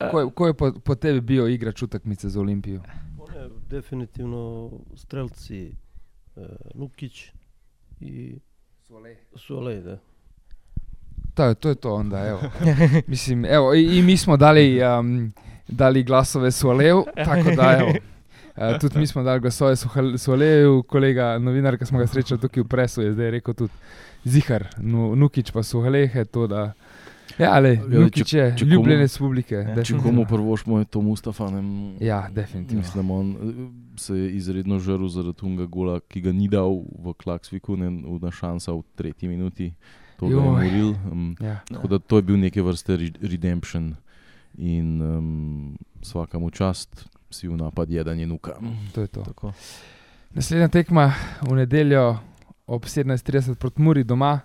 ko 0.00 0.18
je, 0.18 0.26
ko 0.32 0.42
je 0.44 0.54
po, 0.54 0.72
po 0.74 0.94
tebi 0.96 1.20
bil 1.22 1.46
igra 1.46 1.70
čutekmice 1.72 2.26
za 2.26 2.40
Olimpijo? 2.40 2.82
One, 3.16 3.46
definitivno 3.68 4.42
strelci 4.96 5.70
Lukić 6.74 7.30
i 8.00 8.38
Solej. 9.36 9.80
Da. 9.82 9.98
To, 11.34 11.54
to 11.54 11.68
je 11.68 11.74
to 11.74 11.94
onda, 11.94 12.26
evo. 12.26 12.40
Mislim, 13.06 13.44
evo, 13.44 13.74
i, 13.74 13.98
i 13.98 14.02
mi 14.02 14.16
smo 14.16 14.36
dali, 14.36 14.80
um, 14.84 15.32
dali 15.68 16.02
glasove 16.02 16.50
Sualeju, 16.50 17.04
tako 17.24 17.50
da 17.56 17.76
evo. 17.80 17.92
Uh, 18.56 18.78
tudi 18.80 18.98
mi 18.98 19.06
smo 19.06 19.22
dali 19.22 19.40
glasove 19.40 19.76
Suhal- 19.76 20.18
Sualeju, 20.18 20.82
kolega 20.82 21.38
novinar, 21.38 21.78
ki 21.78 21.86
smo 21.86 21.98
ga 21.98 22.06
srečali 22.06 22.40
tukaj 22.40 22.62
v 22.62 22.68
presu, 22.68 23.02
je 23.02 23.12
zdaj 23.12 23.30
rekel 23.30 23.54
tudi 23.54 23.72
Zihar, 24.24 24.66
nu, 24.78 25.16
Nukič 25.16 25.50
pa 25.50 25.62
Suhalehe, 25.62 26.24
to 26.24 26.46
da. 26.46 26.62
Le, 26.62 26.72
Ja, 27.38 27.60
Nukič 27.60 28.32
je 28.32 28.44
če 28.50 28.64
komu- 28.64 28.72
ljubljenec 28.72 29.18
publike. 29.18 29.54
Ja, 29.56 29.74
če 29.74 29.82
Če 29.84 29.98
komu 29.98 30.26
prvošmo 30.26 30.78
je 30.78 30.84
to 30.84 31.00
Mustafa, 31.00 31.50
ne, 31.50 31.62
Ja, 31.98 32.28
definitivno. 32.28 32.80
Mislim, 32.80 33.10
on 33.10 33.30
eh, 33.32 33.54
se 33.96 34.14
je 34.14 34.30
izredno 34.32 34.78
žrl 34.78 35.06
zaradi 35.06 35.34
tega 35.34 35.66
gola, 35.66 36.00
ki 36.00 36.20
ga 36.20 36.32
ni 36.32 36.48
dal 36.48 36.70
v 36.96 37.14
Klaksviku, 37.14 37.76
ne 37.76 37.88
v 37.88 38.30
šansa 38.30 38.72
v 38.72 38.82
tretji 38.94 39.28
minuti. 39.28 39.72
To 40.18 40.26
je 40.26 40.32
Joj. 40.32 40.42
moril. 40.42 40.94
Um, 41.06 41.36
Ja. 41.40 41.60
tako 41.64 41.88
da 41.88 41.98
to 41.98 42.16
je 42.16 42.22
bil 42.22 42.36
neke 42.36 42.62
vrste 42.62 42.96
re- 42.96 43.18
redemption 43.22 43.96
in 44.54 45.02
um, 45.02 45.76
vsakemu 46.00 46.50
čast 46.50 47.08
si 47.28 47.48
v 47.48 47.56
napad 47.56 47.90
jedanje 47.90 48.26
nuka. 48.26 48.52
To 48.92 49.00
je 49.00 49.08
to. 49.08 49.22
Tako. 49.22 49.52
Naslednja 50.30 50.68
tekma 50.68 51.12
v 51.42 51.54
nedeljo 51.56 52.18
ob 52.66 52.84
17:30 52.84 53.54
proti 53.54 53.82
Muri 53.82 54.04
doma. 54.04 54.40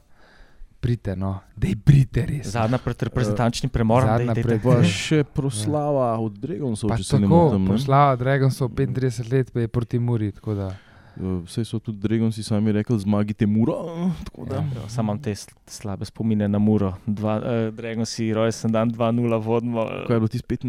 Prite, 0.79 1.15
no, 1.15 1.39
da 1.55 1.67
je 1.67 1.75
brite 1.75 2.21
res. 2.23 2.47
Zadnja 2.47 2.77
pred 2.77 3.01
reprezentančnim 3.01 3.67
premorom. 3.67 4.07
Zadnja 4.07 4.31
dej, 4.31 4.35
dej, 4.35 4.43
pred- 4.45 4.61
dej. 4.61 4.73
Pa 4.77 4.83
še 4.99 5.23
proslava 5.25 6.11
od 6.15 6.33
Dragonsov, 6.35 6.91
če 6.91 7.03
se 7.03 7.15
ne 7.15 7.25
tako, 7.25 7.35
motim. 7.35 7.61
ne. 7.61 7.69
poslala 7.69 8.15
Dragonsov 8.15 8.69
35 8.71 9.25
let, 9.27 9.51
pa 9.51 9.59
je 9.59 9.67
proti 9.69 9.99
Muri. 9.99 10.31
tako 10.31 10.53
da- 10.53 10.69
Eh, 10.69 10.86
Vse 11.17 11.65
so 11.65 11.79
tudi 11.79 11.97
Dragonsi 11.97 12.43
sami 12.43 12.71
rekli, 12.71 12.99
zmagite 12.99 13.45
muro. 13.45 13.75
tako 14.23 14.45
da. 14.45 14.55
Ja. 14.55 14.61
Ja, 14.75 14.89
Samo 14.89 15.07
imam 15.07 15.17
te 15.17 15.31
sl- 15.31 15.55
slabe 15.65 16.05
spomine 16.05 16.47
na 16.47 16.59
Muro. 16.59 16.93
Dva, 17.05 17.37
uh, 17.37 17.43
Dragon 17.73 18.05
si 18.05 18.29
rojsten 18.29 18.71
dan 18.71 18.89
2-0 18.89 19.37
vodimo. 19.37 19.85
Kaj 20.05 20.15
je 20.15 20.19
bilo 20.19 20.27
ti 20.27 20.37
spet? 20.37 20.63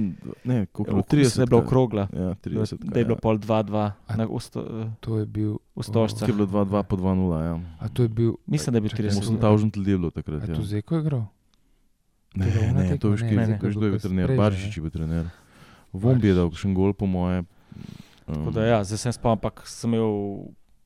Ne, 0.45 0.67
koliko 0.67 0.83
je 0.83 0.95
bilo? 0.95 1.03
30 1.03 1.05
30. 1.05 1.41
je 1.41 1.47
bilo 1.47 1.61
kaj? 1.61 1.67
okrogla. 1.67 2.09
Ja, 2.13 2.35
30. 2.35 2.77
Da 2.83 2.99
je 2.99 3.05
bilo 3.05 3.17
pol 3.17 3.37
2-2 3.37 3.93
A- 4.07 4.17
na 4.17 4.27
usto, 4.27 4.61
uh, 4.61 4.89
To 5.01 5.19
je 5.19 5.27
bil. 5.27 5.57
ustožcah. 5.75 6.25
Ki 6.25 6.31
je 6.31 6.37
bilo 6.37 6.47
2-2 6.47 6.83
po 6.83 6.97
2-0. 6.97 7.43
Ja. 7.43 7.61
A 7.79 7.89
to 7.89 8.03
je 8.03 8.09
bil. 8.09 8.33
Mislim, 8.47 8.73
da 8.73 8.77
je 8.77 8.81
bil 8.81 8.91
Čakaj, 8.91 9.05
30. 9.05 9.19
Osem 9.21 9.37
8000 9.37 9.77
ljudi 9.77 9.91
je 9.91 9.99
bilo 9.99 10.11
takrat. 10.11 10.49
Ja. 10.49 10.55
to 10.55 10.63
Zeko 10.63 10.95
je 10.95 11.01
igral? 11.01 11.25
Ne, 12.35 12.47
ne, 12.73 12.99
to 12.99 13.09
je, 13.09 13.13
veš, 13.13 13.21
kdo 13.59 13.85
je 13.85 13.91
bil 13.91 13.99
trener, 13.99 14.37
Baržič 14.37 14.77
je 14.77 14.83
bil 14.83 14.91
trener. 14.91 15.27
Vombi 15.93 16.29
je 16.29 16.35
dal 16.35 16.51
še 16.53 16.69
en 16.69 16.75
gol, 16.75 16.93
po 16.93 17.07
moje. 17.07 17.43
Tako 18.29 18.51
da, 18.51 18.65
ja, 18.67 18.85
zdaj 18.85 18.99
sem 18.99 19.13
spomnil, 19.13 19.33
ampak 19.33 19.63
sem 19.65 19.95
imel, 19.95 20.13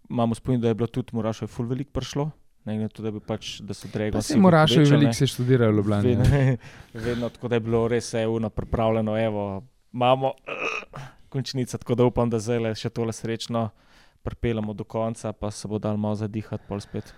imamo 0.08 0.34
spomin, 0.34 0.60
da 0.60 0.68
je 0.68 0.74
bilo 0.74 0.86
tudi 0.86 1.10
Murašo, 1.12 1.44
je 1.44 1.50
ful 1.50 1.66
veliko 1.66 1.90
prišlo. 1.90 2.30
Ne, 2.64 2.76
glede 2.76 2.82
na 2.82 2.88
to, 2.88 3.02
da, 3.02 3.10
bi 3.10 3.20
pač, 3.20 3.60
da 3.60 3.74
so 3.74 3.88
drego. 3.90 4.14
Pa 4.14 4.22
se 4.22 4.38
moraš, 4.38 4.76
veliko 4.76 5.12
se 5.12 5.26
študira 5.26 5.66
v 5.66 5.74
Ljubljani. 5.74 6.08
Vedno, 6.08 6.56
vedno 7.06 7.28
tako, 7.28 7.48
da 7.48 7.56
je 7.56 7.60
bilo 7.60 7.88
res 7.88 8.14
euno 8.14 8.50
pripravljeno, 8.50 9.16
evo, 9.18 9.62
imamo 9.92 10.32
končnico, 11.28 11.78
tako 11.78 11.94
da 11.94 12.04
upam, 12.04 12.30
da 12.30 12.38
zdaj 12.38 12.58
le 12.58 12.74
še 12.74 12.90
tole 12.90 13.12
srečno 13.12 13.70
pripeljemo 14.22 14.72
do 14.72 14.84
konca, 14.84 15.32
pa 15.32 15.50
se 15.50 15.68
bo 15.68 15.78
dal 15.78 15.96
malo 15.96 16.14
zadihati, 16.14 16.62
pol 16.68 16.80
spet. 16.80 17.10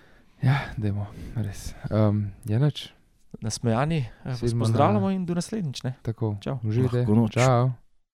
Ja, 0.43 0.59
dajmo, 0.77 1.07
res. 1.37 1.75
Um, 1.91 2.31
je 2.45 2.59
noč, 2.59 2.87
Nasmejani, 3.41 3.99
eh, 3.99 4.11
vas 4.25 4.41
Sedmo 4.41 4.59
na- 4.59 4.65
pozdravljamo 4.65 5.11
in 5.11 5.27
do 5.27 5.35
naslednjič. 5.35 5.83
ne. 5.83 5.95
tako. 6.03 6.37
Čau. 6.41 6.59
Uživajte. 6.65 6.99
Lahko 6.99 7.15
noč. 7.15 7.33
Čau. 7.35 7.73